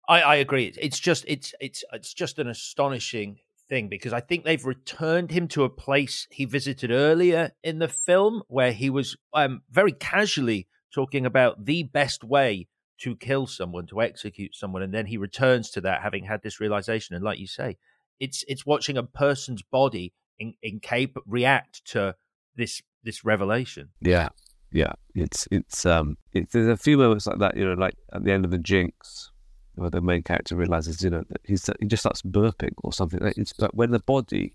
[0.08, 0.72] I, I agree.
[0.80, 5.48] It's just it's it's it's just an astonishing thing because I think they've returned him
[5.48, 10.68] to a place he visited earlier in the film where he was um, very casually
[10.92, 12.68] talking about the best way
[12.98, 16.60] to kill someone, to execute someone, and then he returns to that having had this
[16.60, 17.16] realization.
[17.16, 17.78] And like you say,
[18.22, 22.14] it's it's watching a person's body in, in cape react to
[22.56, 23.88] this this revelation.
[24.00, 24.28] Yeah,
[24.70, 24.92] yeah.
[25.12, 28.30] It's it's um it's, there's a few moments like that, you know, like at the
[28.30, 29.32] end of the Jinx
[29.74, 33.18] where the main character realizes, you know, that he's he just starts burping or something.
[33.36, 34.54] It's like when the body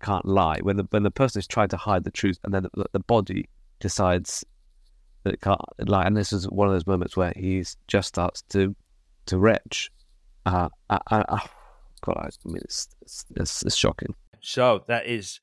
[0.00, 2.62] can't lie, when the when the person is trying to hide the truth, and then
[2.62, 4.42] the, the body decides
[5.24, 6.04] that it can't lie.
[6.04, 8.74] And this is one of those moments where he just starts to
[9.26, 9.90] to retch.
[10.46, 11.46] Uh, I, I,
[12.08, 14.14] I mean, it's, it's, it's, it's shocking.
[14.40, 15.40] So that is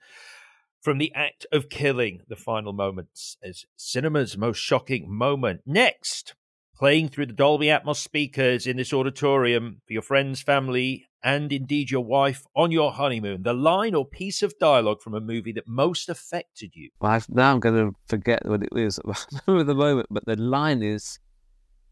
[0.81, 5.61] from the act of killing, the final moments as cinema's most shocking moment.
[5.65, 6.33] Next,
[6.77, 11.89] playing through the Dolby Atmos speakers in this auditorium for your friends, family, and indeed
[11.89, 13.43] your wife on your honeymoon.
[13.43, 16.89] The line or piece of dialogue from a movie that most affected you.
[17.01, 20.35] Well, I've, now I'm going to forget what it is at the moment, but the
[20.35, 21.19] line is,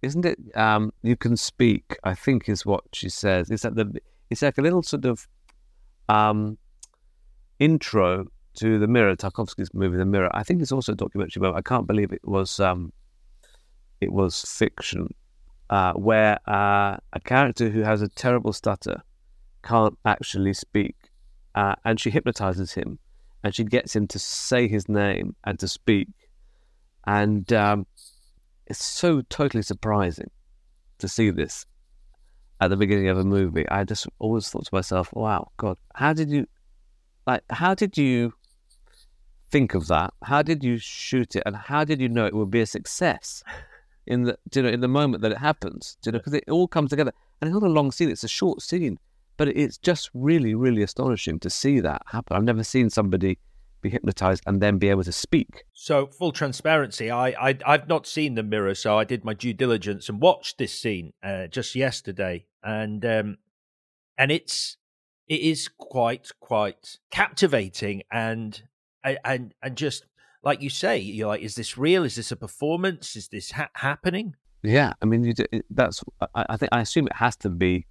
[0.02, 0.38] isn't it?
[0.56, 1.98] Um, you can speak.
[2.04, 3.50] I think is what she says.
[3.50, 4.00] Is that the.
[4.30, 5.28] It's like a little sort of
[6.10, 6.58] um,
[7.60, 10.30] intro to the Mirror, Tarkovsky's movie, The Mirror.
[10.34, 12.60] I think it's also a documentary, but I can't believe it was.
[12.60, 12.92] Um,
[14.02, 15.14] it was fiction,
[15.70, 19.02] uh, where uh, a character who has a terrible stutter
[19.64, 20.96] can't actually speak,
[21.56, 23.00] uh, and she hypnotizes him,
[23.44, 26.10] and she gets him to say his name and to speak,
[27.08, 27.88] and um,
[28.68, 30.30] it's so totally surprising
[31.00, 31.66] to see this
[32.62, 33.68] at the beginning of a movie.
[33.70, 36.48] I just always thought to myself, "Wow, God, how did you,
[37.28, 38.34] like, how did you?"
[39.52, 40.12] think of that?
[40.24, 43.44] How did you shoot it, and how did you know it would be a success?
[44.08, 46.68] in the you know in the moment that it happens, you know, because it all
[46.68, 47.14] comes together.
[47.42, 49.00] And it's not a long scene; it's a short scene,
[49.38, 52.36] but it's just really, really astonishing to see that happen.
[52.36, 53.40] I've never seen somebody
[53.86, 55.64] be hypnotized and then be able to speak.
[55.74, 59.54] So, full transparency, I, I I've not seen the mirror, so I did my due
[59.54, 63.38] diligence and watched this scene uh, just yesterday, and um,
[64.18, 64.78] and it's
[65.28, 68.64] it is quite quite captivating and
[69.04, 70.06] and and just
[70.44, 72.04] like you say, you're like, is this real?
[72.04, 73.16] Is this a performance?
[73.16, 74.36] Is this ha- happening?
[74.64, 76.04] Yeah, I mean, do, that's.
[76.34, 77.86] I, I, think I assume it has to be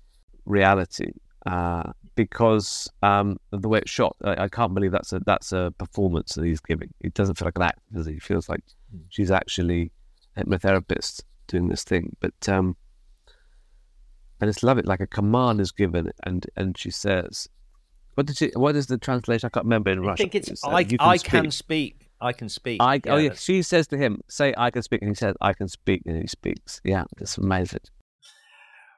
[0.44, 1.12] reality
[1.46, 4.16] uh, because um, of the way it's shot.
[4.24, 6.90] I, I, can't believe that's a that's a performance that he's giving.
[7.00, 8.14] It doesn't feel like an act, does it?
[8.14, 8.62] It feels like
[8.94, 9.02] mm.
[9.08, 9.92] she's actually
[10.36, 12.16] a hypnotherapist doing this thing.
[12.20, 12.76] But um,
[14.40, 14.86] I just love it.
[14.86, 17.48] Like a command is given, and and she says,
[18.14, 18.50] "What did she?
[18.54, 19.46] What is the translation?
[19.46, 21.30] I can't remember in I Russian." I think it's, I, can, I speak.
[21.30, 22.10] can speak.
[22.20, 22.80] I can speak.
[22.80, 25.34] I, yeah, oh yeah, she says to him, "Say I can speak," and he says,
[25.40, 26.80] "I can speak," and he speaks.
[26.84, 27.80] Yeah, it's amazing.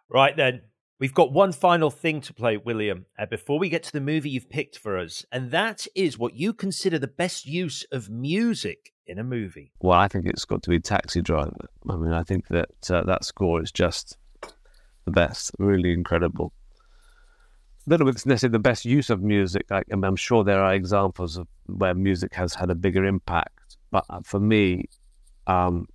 [0.09, 0.62] Right then,
[0.99, 4.30] we've got one final thing to play, William, uh, before we get to the movie
[4.30, 8.92] you've picked for us, and that is what you consider the best use of music
[9.07, 9.72] in a movie.
[9.80, 11.68] Well, I think it's got to be Taxi Driver.
[11.88, 14.16] I mean, I think that uh, that score is just
[15.05, 16.53] the best, really incredible
[17.86, 19.66] little bit necessarily the best use of music.
[19.70, 23.76] I, mean, I'm sure there are examples of where music has had a bigger impact,
[23.90, 24.86] but uh, for me,
[25.47, 25.86] um,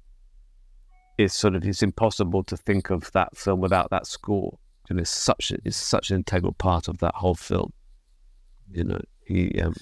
[1.18, 4.58] it's sort of it's impossible to think of that film without that score.
[4.90, 7.72] And it's such it's such an integral part of that whole film.
[8.72, 9.74] You know, he um,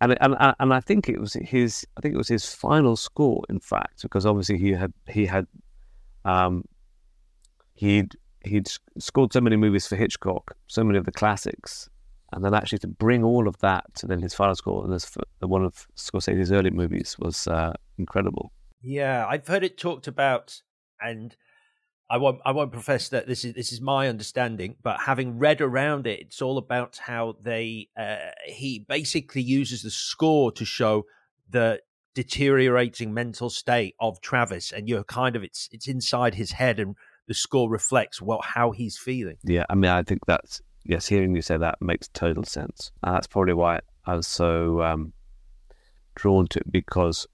[0.00, 3.44] and and and I think it was his I think it was his final score,
[3.48, 5.46] in fact, because obviously he had he had
[6.24, 6.64] um,
[7.74, 11.88] he'd he'd scored so many movies for Hitchcock, so many of the classics,
[12.32, 15.16] and then actually to bring all of that to then his final score, and this
[15.40, 18.52] one of Scorsese's early movies was uh, incredible.
[18.82, 20.60] Yeah, I've heard it talked about,
[21.00, 21.36] and
[22.12, 25.62] I won't I won't profess that this is this is my understanding, but having read
[25.62, 31.06] around it, it's all about how they uh, he basically uses the score to show
[31.48, 31.80] the
[32.14, 36.96] deteriorating mental state of Travis, and you're kind of it's it's inside his head and
[37.28, 39.38] the score reflects what how he's feeling.
[39.42, 41.06] Yeah, I mean, I think that's yes.
[41.06, 42.92] Hearing you say that makes total sense.
[43.02, 45.14] And that's probably why I was so um,
[46.14, 47.26] drawn to it because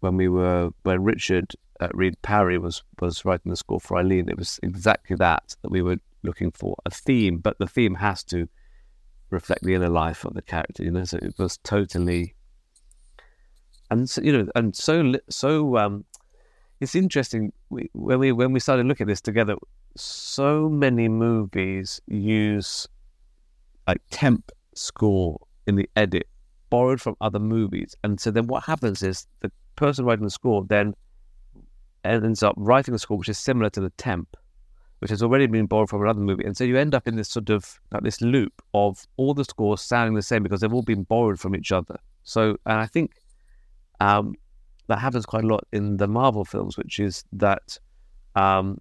[0.00, 4.28] when we were when Richard uh, Reed Parry was was writing the score for Eileen,
[4.28, 8.22] it was exactly that that we were looking for a theme, but the theme has
[8.24, 8.48] to
[9.30, 10.84] reflect the inner life of the character.
[10.84, 12.34] You know, so it was totally
[13.92, 16.04] and so, you know, and so so um,
[16.80, 19.56] it's interesting we, when we when we started looking at this together.
[19.94, 22.88] So many movies use
[23.86, 26.26] like temp score in the edit,
[26.70, 30.64] borrowed from other movies, and so then what happens is the person writing the score
[30.64, 30.94] then
[32.04, 34.36] ends up writing a score which is similar to the temp,
[35.00, 37.28] which has already been borrowed from another movie, and so you end up in this
[37.28, 40.82] sort of like this loop of all the scores sounding the same because they've all
[40.82, 41.98] been borrowed from each other.
[42.24, 43.12] So, and I think
[44.00, 44.34] um,
[44.88, 47.78] that happens quite a lot in the Marvel films, which is that
[48.36, 48.78] um,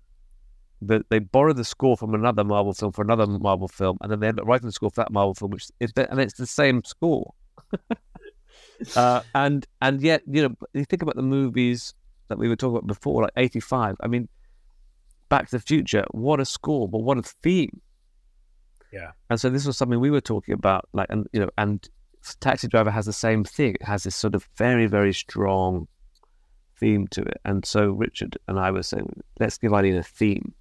[0.82, 4.19] that they borrow the score from another Marvel film for another Marvel film, and then
[4.19, 6.47] they end up writing the score for that Marvel film, which is and it's the
[6.47, 7.34] same score.
[8.95, 11.93] uh, and and yet, you know, you think about the movies
[12.32, 13.98] that we were talking about before, like '85.
[14.02, 14.28] I mean,
[15.30, 17.80] Back to the Future, what a score, but what a theme.
[18.92, 19.12] Yeah.
[19.30, 21.88] And so this was something we were talking about, like, and you know, and
[22.40, 23.76] Taxi Driver has the same thing.
[23.76, 25.88] It has this sort of very, very strong
[26.80, 27.40] theme to it.
[27.46, 30.54] And so Richard and I were saying, let's give Eileen a theme.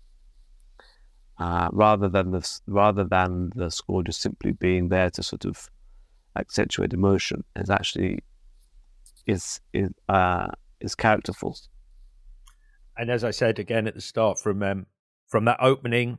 [1.38, 5.70] Uh, rather than the rather than the score just simply being there to sort of
[6.36, 8.18] accentuate emotion is actually
[9.26, 10.48] is is uh,
[10.80, 11.56] is characterful.
[12.96, 14.86] And as I said again at the start, from um,
[15.28, 16.18] from that opening,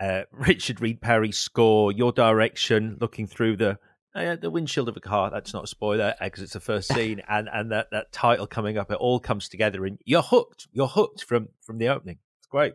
[0.00, 3.78] uh, Richard Reed Parry score, your direction, looking through the
[4.14, 5.30] uh, the windshield of a car.
[5.30, 8.78] That's not a spoiler because it's the first scene, and and that that title coming
[8.78, 10.68] up, it all comes together, and you're hooked.
[10.72, 12.18] You're hooked from from the opening.
[12.38, 12.74] It's great.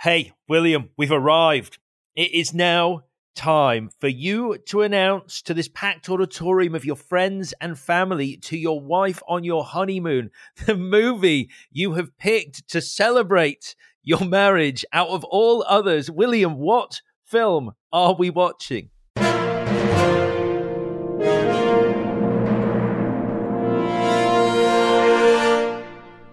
[0.00, 1.78] Hey, William, we've arrived.
[2.14, 3.04] It is now
[3.36, 8.56] time for you to announce to this packed auditorium of your friends and family, to
[8.56, 10.30] your wife on your honeymoon,
[10.66, 16.10] the movie you have picked to celebrate your marriage out of all others.
[16.10, 18.90] William, what film are we watching?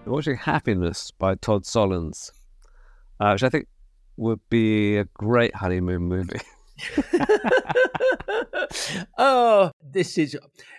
[0.04, 2.30] We're watching Happiness by Todd Solondz,
[3.20, 3.66] uh, which I think
[4.16, 6.40] would be a great honeymoon movie.
[9.18, 10.36] oh, this is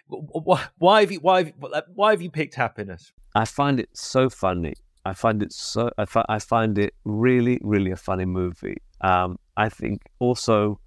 [0.07, 1.53] why, why have you why have,
[1.93, 3.11] why have you picked happiness?
[3.33, 4.73] I find it so funny.
[5.05, 8.77] I find it so I, fi- I find it really really a funny movie.
[9.01, 10.79] Um, I think also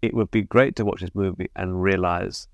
[0.00, 2.48] it would be great to watch this movie and realize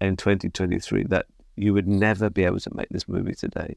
[0.00, 1.26] in 2023 that
[1.56, 3.76] you would never be able to make this movie today.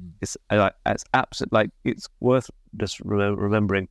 [0.00, 0.12] Mm.
[0.20, 3.88] It's like it's absolute like it's worth just remembering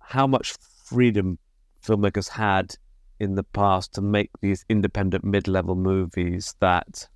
[0.00, 0.54] how much
[0.84, 1.38] freedom
[1.84, 2.74] filmmakers had
[3.20, 7.08] in the past to make these independent mid-level movies that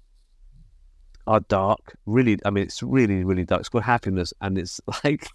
[1.27, 1.97] are dark.
[2.07, 3.61] Really, I mean, it's really, really dark.
[3.61, 5.29] It's called Happiness, and it's like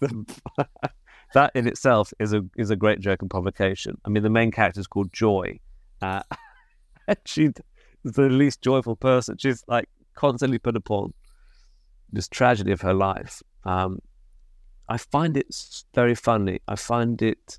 [1.34, 3.98] that in itself is a is a great joke and provocation.
[4.04, 5.58] I mean, the main character is called Joy.
[6.02, 6.22] Uh,
[7.24, 7.52] she's
[8.04, 9.36] the least joyful person.
[9.38, 11.14] She's like constantly put upon
[12.12, 13.42] this tragedy of her life.
[13.64, 14.00] Um,
[14.88, 15.54] I find it
[15.94, 16.60] very funny.
[16.66, 17.58] I find it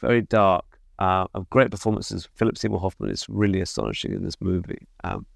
[0.00, 0.69] very dark
[1.00, 2.28] uh, of great performances.
[2.34, 4.86] Philip Seymour Hoffman is really astonishing in this movie.
[5.02, 5.26] Um,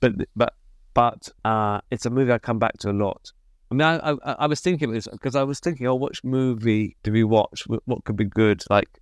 [0.00, 0.54] but but
[0.94, 3.32] but uh, it's a movie I come back to a lot.
[3.70, 6.96] I mean, I I, I was thinking this because I was thinking, oh, which movie
[7.02, 7.64] do we watch?
[7.84, 8.62] What could be good?
[8.68, 9.00] Like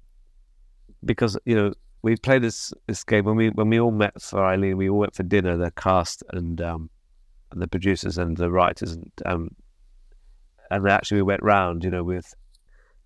[1.04, 4.44] because you know we played this this game when we when we all met for
[4.44, 4.76] Eileen.
[4.76, 5.56] We all went for dinner.
[5.56, 6.90] The cast and um,
[7.50, 9.56] and the producers and the writers and um,
[10.70, 12.34] and actually we went round, you know, with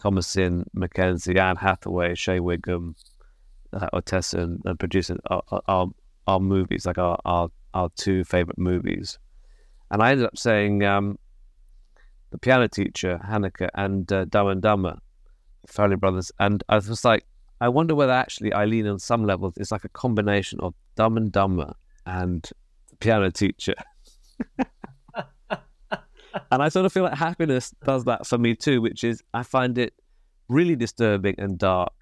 [0.02, 2.94] Thomasin McKenzie, Anne Hathaway, Shea Whigham,
[3.72, 5.88] uh, Ottessa, and, and producing our, our,
[6.26, 9.18] our movies, like our, our, our two favorite movies.
[9.90, 11.18] And I ended up saying um,
[12.30, 14.98] The Piano Teacher, Haneke, and uh, Dumb and Dumber,
[15.66, 16.30] Farrelly Brothers.
[16.38, 17.24] And I was like,
[17.60, 21.32] I wonder whether actually Eileen, on some levels, is like a combination of Dumb and
[21.32, 21.74] Dumber
[22.06, 22.48] and
[22.90, 23.74] The Piano Teacher.
[26.50, 29.42] and I sort of feel like happiness does that for me too, which is I
[29.42, 29.94] find it
[30.48, 31.92] really disturbing and dark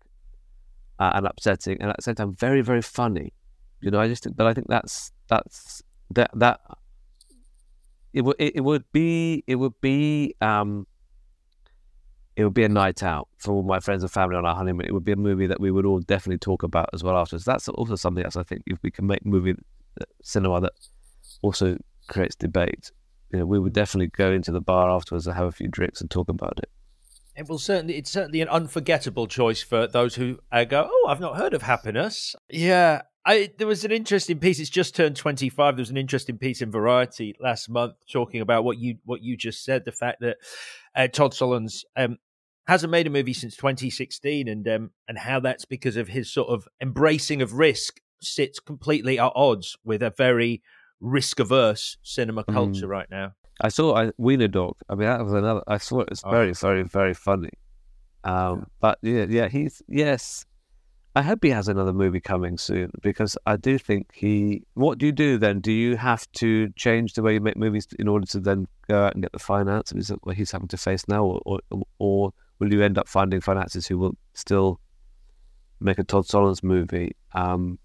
[0.99, 3.33] uh, and upsetting, and at the same time very very funny.
[3.81, 6.61] You know, I just but I think that's that's that that
[8.13, 10.87] it would it, it would be it would be um
[12.37, 14.87] it would be a night out for all my friends and family on our honeymoon.
[14.87, 17.47] It would be a movie that we would all definitely talk about as well afterwards.
[17.47, 19.55] That's also something else I think if we can make movie
[20.01, 20.73] uh, cinema that
[21.43, 22.93] also creates debate
[23.33, 26.01] you know, we would definitely go into the bar afterwards and have a few drinks
[26.01, 26.71] and talk about it.
[27.37, 27.97] It will certainly.
[27.97, 31.61] It's certainly an unforgettable choice for those who uh, go, "Oh, I've not heard of
[31.61, 34.59] Happiness." Yeah, I, there was an interesting piece.
[34.59, 35.77] It's just turned twenty five.
[35.77, 39.37] There was an interesting piece in Variety last month talking about what you what you
[39.37, 39.85] just said.
[39.85, 40.39] The fact that
[40.95, 42.17] uh, Todd Solondz um,
[42.67, 46.49] hasn't made a movie since 2016, and um, and how that's because of his sort
[46.49, 50.63] of embracing of risk sits completely at odds with a very
[51.01, 52.53] risk averse cinema mm.
[52.53, 52.91] culture mm.
[52.91, 53.33] right now.
[53.61, 54.77] I saw I, Wiener Dog.
[54.89, 55.63] I mean, that was another.
[55.67, 56.09] I saw it.
[56.11, 56.31] It's oh.
[56.31, 57.51] very, very, very funny.
[58.25, 58.65] Um, yeah.
[58.81, 60.45] But yeah, yeah, he's yes.
[61.15, 64.63] I hope he has another movie coming soon because I do think he.
[64.75, 65.61] What do you do then?
[65.61, 69.05] Do you have to change the way you make movies in order to then go
[69.05, 69.93] out and get the finance?
[69.93, 73.09] Is that what he's having to face now, or, or, or will you end up
[73.09, 74.79] finding finances who will still
[75.81, 77.17] make a Todd Solondz movie?
[77.33, 77.79] Um,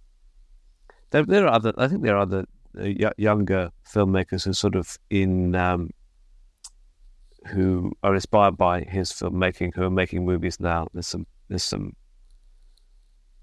[1.12, 1.72] there, there are other.
[1.78, 5.90] I think there are other younger filmmakers who sort of in um,
[7.48, 10.88] who are inspired by his filmmaking, who are making movies now.
[10.94, 11.26] There's some.
[11.50, 11.96] There's some.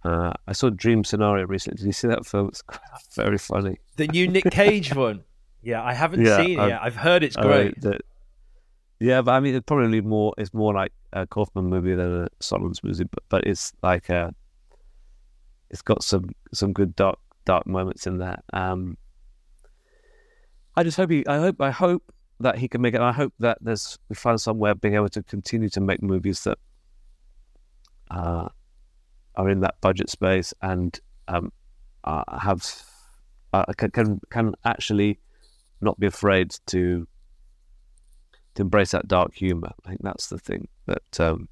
[0.05, 1.79] Uh, I saw Dream Scenario recently.
[1.79, 2.49] Did you see that film?
[2.49, 2.63] It's
[3.15, 3.79] very funny.
[3.97, 5.25] The new Nick Cage one.
[5.63, 6.81] Yeah, I haven't yeah, seen it I've, yet.
[6.83, 7.73] I've heard it's great.
[7.79, 8.01] Uh, the,
[9.01, 10.35] yeah, but I mean, it's probably more.
[10.39, 14.33] It's more like a Kaufman movie than a Solondz movie, but, but it's like a.
[15.71, 18.39] It's got some some good dark dark moments in there.
[18.53, 18.97] Um,
[20.79, 21.27] I just hope he.
[21.27, 21.61] I hope.
[21.61, 23.01] I hope that he can make it.
[23.01, 26.57] I hope that there's we find somewhere being able to continue to make movies that
[28.13, 28.49] uh,
[29.35, 31.51] are in that budget space and um,
[32.05, 32.65] uh, have
[33.53, 35.19] uh, can, can can actually
[35.81, 37.09] not be afraid to
[38.55, 39.73] to embrace that dark humor.
[39.85, 41.49] I think that's the thing that um,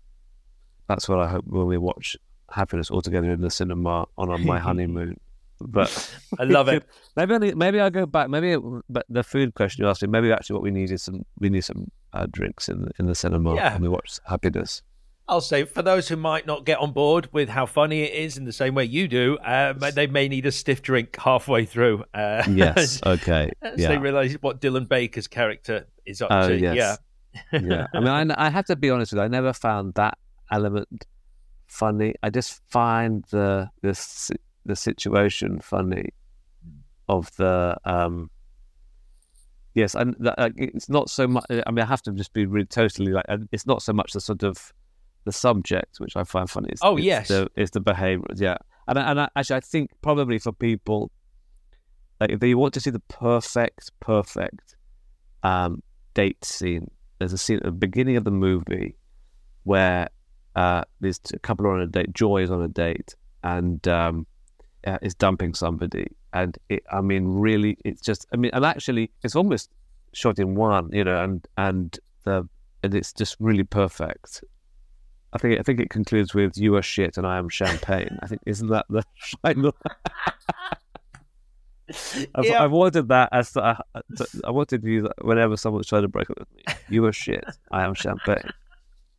[0.86, 2.16] that's what I hope when we watch
[2.52, 5.18] Happiness all together in the cinema on, on my honeymoon.
[5.60, 6.84] But I love it.
[7.16, 8.28] maybe I need, maybe I go back.
[8.28, 10.08] Maybe it, but the food question you asked me.
[10.08, 13.06] Maybe actually what we need is some we need some uh, drinks in the, in
[13.06, 13.72] the cinema Yeah.
[13.74, 14.82] when we watch Happiness.
[15.28, 18.36] I'll say for those who might not get on board with how funny it is
[18.36, 22.04] in the same way you do, um, they may need a stiff drink halfway through.
[22.14, 23.00] Uh, Yes.
[23.06, 23.50] Okay.
[23.60, 23.88] as yeah.
[23.88, 26.56] they realise what Dylan Baker's character is up Oh, to.
[26.56, 26.98] yes.
[27.52, 27.58] Yeah.
[27.60, 27.86] yeah.
[27.94, 29.24] I mean, I, I have to be honest with you.
[29.24, 30.16] I never found that
[30.52, 31.06] element
[31.66, 32.14] funny.
[32.22, 34.36] I just find the si-
[34.66, 36.10] the situation funny
[37.08, 38.30] of the um.
[39.74, 41.44] Yes, and like, it's not so much.
[41.50, 43.26] I mean, I have to just be really totally like.
[43.28, 44.72] uh, It's not so much the sort of
[45.24, 46.68] the subject which I find funny.
[46.70, 47.28] It's, Oh, it's yes.
[47.28, 48.24] the, it's the behaviour.
[48.36, 48.56] Yeah,
[48.88, 51.10] and I- and I, actually, I think probably for people,
[52.20, 54.76] like if they want to see the perfect, perfect
[55.42, 55.82] um,
[56.14, 58.96] date scene, there's a scene at the beginning of the movie
[59.64, 60.08] where
[60.54, 62.14] uh, there's a couple are on a date.
[62.14, 63.14] Joy is on a date
[63.44, 64.26] and um,
[64.86, 68.26] uh, is dumping somebody, and it, I mean, really, it's just.
[68.32, 69.70] I mean, and actually, it's almost
[70.12, 72.48] shot in one, you know, and and the
[72.82, 74.44] and it's just really perfect.
[75.32, 78.26] I think I think it concludes with "You are shit and I am champagne." I
[78.26, 79.02] think isn't that the
[79.42, 79.74] final?
[82.34, 82.64] I've, Yeah.
[82.64, 83.76] I've wanted that as the, uh,
[84.44, 86.62] I wanted to use that whenever someone's trying to break up with me.
[86.88, 87.44] You are shit.
[87.70, 88.50] I am champagne.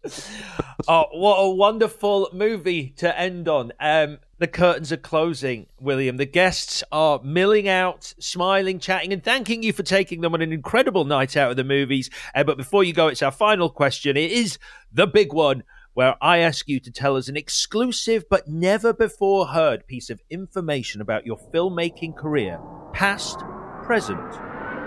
[0.88, 3.72] oh, what a wonderful movie to end on.
[3.80, 6.18] Um, the curtains are closing, William.
[6.18, 10.54] The guests are milling out, smiling, chatting, and thanking you for taking them on an
[10.54, 12.10] incredible night out of the movies.
[12.36, 14.16] Uh, but before you go, it's our final question.
[14.16, 14.60] It is
[14.94, 15.64] the big one
[15.98, 20.22] where I ask you to tell us an exclusive but never before heard piece of
[20.30, 22.60] information about your filmmaking career,
[22.94, 23.40] past,
[23.84, 24.20] present,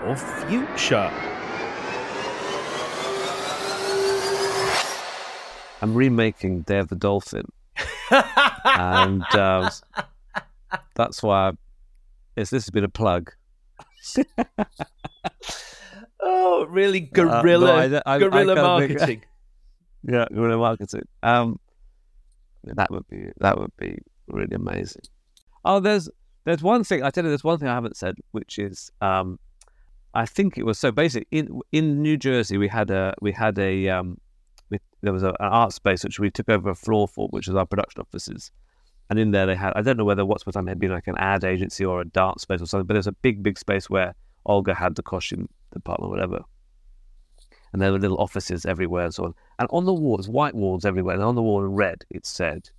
[0.05, 1.11] or future.
[5.81, 7.51] I'm remaking Day of the Dolphin,
[8.65, 9.69] and um,
[10.95, 11.51] that's why
[12.35, 13.31] it's, this has been a plug.
[16.19, 19.23] oh, really Uh, no, I I- I guerrilla think- marketing.
[20.03, 21.07] Yeah, guerrilla marketing.
[21.21, 21.59] Um,
[22.63, 25.03] that would be that would be really amazing.
[25.63, 26.09] Oh, there's
[26.43, 27.29] there's one thing I tell you.
[27.29, 29.37] There's one thing I haven't said, which is um,
[30.15, 31.27] I think it was so basic.
[31.29, 34.19] In in New Jersey, we had a we had a um,
[35.01, 37.55] there was a, an art space which we took over a floor for, which was
[37.55, 38.51] our production offices.
[39.09, 41.07] And in there, they had I don't know whether what's what time had been like
[41.07, 43.89] an ad agency or a dance space or something, but there's a big big space
[43.89, 46.43] where Olga had the costume department, whatever
[47.73, 49.33] and there were little offices everywhere and so on.
[49.59, 52.69] And on the walls, white walls everywhere, and on the wall in red, it said,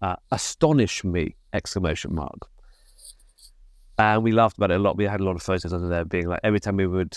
[0.00, 2.48] uh, "Astonish me!" exclamation mark.
[3.98, 4.96] And we laughed about it a lot.
[4.96, 7.16] We had a lot of photos under there, being like, every time we would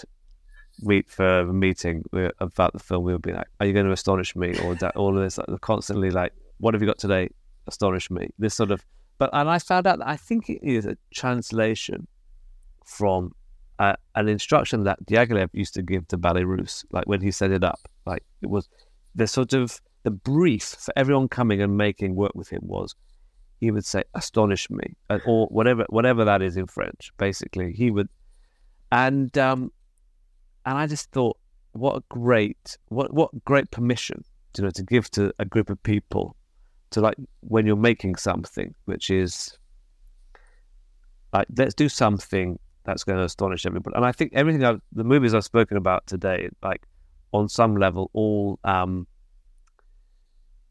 [0.81, 2.03] meet for a meeting
[2.39, 4.95] about the film, we would be like, "Are you going to astonish me?" Or that,
[4.95, 7.29] all of this, like, constantly like, "What have you got today?
[7.67, 8.85] Astonish me!" This sort of.
[9.17, 12.07] But and I found out that I think it is a translation
[12.85, 13.33] from
[13.79, 17.51] uh, an instruction that Diaghilev used to give to Ballets Russes, like when he set
[17.51, 17.79] it up.
[18.05, 18.69] Like it was
[19.15, 22.95] the sort of the brief for everyone coming and making work with him was
[23.59, 27.11] he would say "astonish me" or whatever whatever that is in French.
[27.17, 28.09] Basically, he would,
[28.91, 29.71] and um,
[30.67, 31.37] and I just thought,
[31.71, 34.23] what a great what what great permission
[34.57, 36.35] you know to give to a group of people
[36.89, 39.55] to like when you're making something which is
[41.33, 42.57] like let's do something
[42.87, 43.95] that's going to astonish everybody.
[43.95, 46.81] And I think everything I've, the movies I've spoken about today, like
[47.33, 49.05] on some level, all um,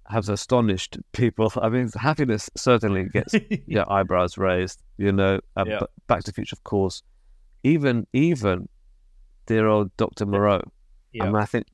[0.08, 1.52] have astonished people.
[1.60, 3.34] I mean, happiness certainly gets
[3.66, 4.82] your eyebrows raised.
[4.96, 5.80] You know, uh, Yeah.
[6.08, 7.02] Back to the Future, of course.
[7.62, 8.68] Even even
[9.46, 10.62] dear old Doctor Moreau.
[11.12, 11.24] Yeah.
[11.24, 11.66] I mean, I think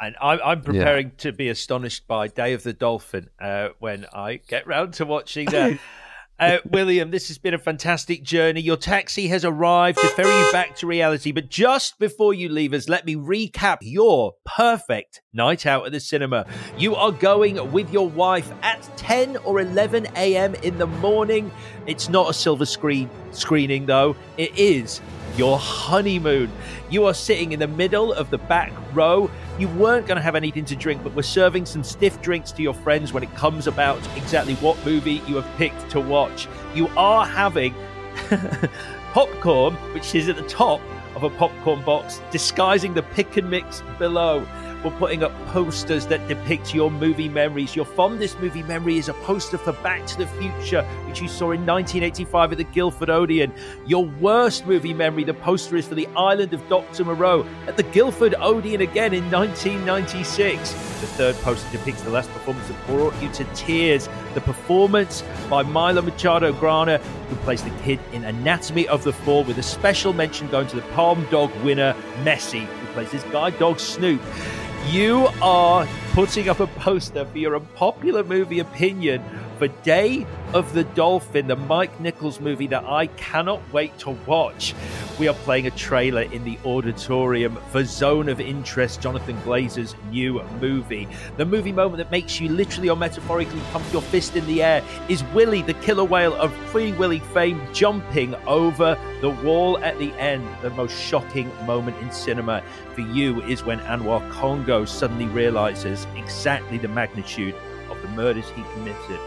[0.00, 4.36] And I'm, I'm preparing to be astonished by Day of the Dolphin uh, when I
[4.36, 5.78] get round to watching that.
[6.36, 8.60] Uh, William, this has been a fantastic journey.
[8.60, 11.30] Your taxi has arrived to ferry you back to reality.
[11.30, 16.00] But just before you leave us, let me recap your perfect night out at the
[16.00, 16.44] cinema.
[16.76, 20.56] You are going with your wife at 10 or 11 a.m.
[20.56, 21.52] in the morning.
[21.86, 24.16] It's not a silver screen screening, though.
[24.36, 25.00] It is
[25.36, 26.50] your honeymoon.
[26.90, 29.30] You are sitting in the middle of the back row.
[29.56, 32.62] You weren't going to have anything to drink, but we're serving some stiff drinks to
[32.62, 36.48] your friends when it comes about exactly what movie you have picked to watch.
[36.74, 37.72] You are having
[39.12, 40.80] popcorn, which is at the top
[41.14, 44.44] of a popcorn box, disguising the pick and mix below.
[44.84, 47.74] We're putting up posters that depict your movie memories.
[47.74, 51.52] Your fondest movie memory is a poster for Back to the Future, which you saw
[51.52, 53.50] in 1985 at the Guildford Odeon.
[53.86, 57.02] Your worst movie memory, the poster is for The Island of Dr.
[57.06, 60.72] Moreau at the Guildford Odeon again in 1996.
[60.72, 64.06] The third poster depicts the last performance that brought you to tears.
[64.34, 69.44] The performance by Milo Machado Graner, who plays the kid in Anatomy of the Fall,
[69.44, 73.58] with a special mention going to the Palm Dog winner, Messi, who plays this guide
[73.58, 74.20] dog Snoop.
[74.90, 79.24] You are putting up a poster for your unpopular movie opinion
[79.58, 84.74] for Day of the Dolphin, the Mike Nichols movie that I cannot wait to watch.
[85.18, 90.42] We are playing a trailer in the auditorium for Zone of Interest, Jonathan Glazer's new
[90.60, 91.08] movie.
[91.36, 94.82] The movie moment that makes you literally or metaphorically pump your fist in the air
[95.08, 100.12] is Willy, the killer whale of Free Willy fame, jumping over the wall at the
[100.14, 100.46] end.
[100.62, 102.62] The most shocking moment in cinema
[102.94, 107.54] for you is when Anwar Congo suddenly realizes exactly the magnitude
[107.90, 109.20] of the murders he committed.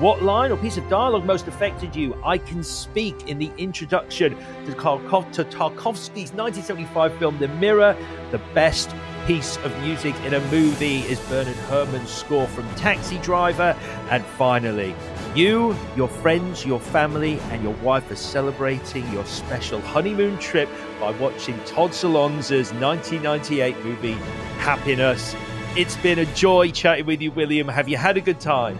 [0.00, 2.16] What line or piece of dialogue most affected you?
[2.24, 4.34] I Can Speak in the introduction
[4.64, 7.94] to, to Tarkovsky's 1975 film The Mirror.
[8.30, 8.94] The best
[9.26, 13.76] piece of music in a movie is Bernard Herrmann's score from Taxi Driver.
[14.08, 14.94] And finally,
[15.34, 21.10] you, your friends, your family, and your wife are celebrating your special honeymoon trip by
[21.18, 24.14] watching Todd Solondz's 1998 movie,
[24.60, 25.36] Happiness.
[25.76, 27.68] It's been a joy chatting with you, William.
[27.68, 28.78] Have you had a good time?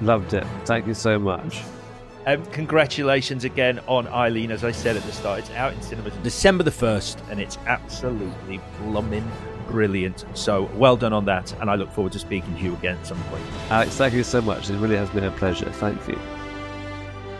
[0.00, 0.46] Loved it.
[0.64, 1.62] Thank you so much.
[2.26, 4.50] Um, congratulations again on Eileen.
[4.50, 7.58] As I said at the start, it's out in cinemas December the 1st, and it's
[7.66, 9.28] absolutely blooming
[9.70, 10.24] brilliant.
[10.34, 13.06] So well done on that, and I look forward to speaking to you again at
[13.06, 13.44] some point.
[13.70, 14.68] Alex, thank you so much.
[14.68, 15.70] It really has been a pleasure.
[15.70, 16.18] Thank you.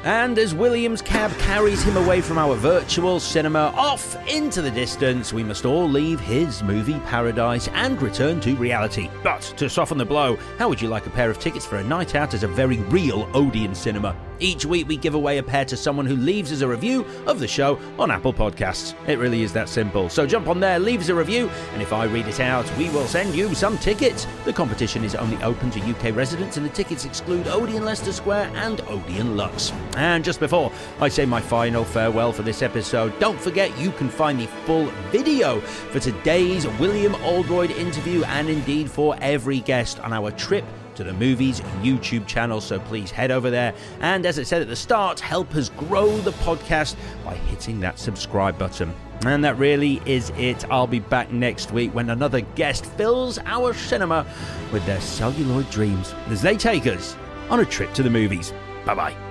[0.05, 5.32] And as William's cab carries him away from our virtual cinema off into the distance,
[5.32, 9.11] we must all leave his movie paradise and return to reality.
[9.22, 11.84] But to soften the blow, how would you like a pair of tickets for a
[11.84, 14.16] night out at a very real Odeon cinema?
[14.41, 17.41] Each week we give away a pair to someone who leaves us a review of
[17.41, 18.95] the show on Apple Podcasts.
[19.07, 20.09] It really is that simple.
[20.09, 22.88] So jump on there, leave us a review, and if I read it out, we
[22.88, 24.26] will send you some tickets.
[24.47, 28.51] The competition is only open to UK residents, and the tickets exclude Odeon Leicester Square
[28.55, 29.72] and Odeon Luxe.
[29.97, 34.09] And just before I say my final farewell for this episode, don't forget you can
[34.09, 40.14] find the full video for today's William Oldroyd interview and indeed for every guest on
[40.14, 40.64] our trip
[41.05, 42.61] the movies YouTube channel.
[42.61, 43.74] So please head over there.
[44.01, 47.98] And as I said at the start, help us grow the podcast by hitting that
[47.98, 48.94] subscribe button.
[49.26, 50.64] And that really is it.
[50.70, 54.26] I'll be back next week when another guest fills our cinema
[54.72, 57.16] with their celluloid dreams as they take us
[57.51, 58.53] on a trip to the movies.
[58.86, 59.30] Bye bye.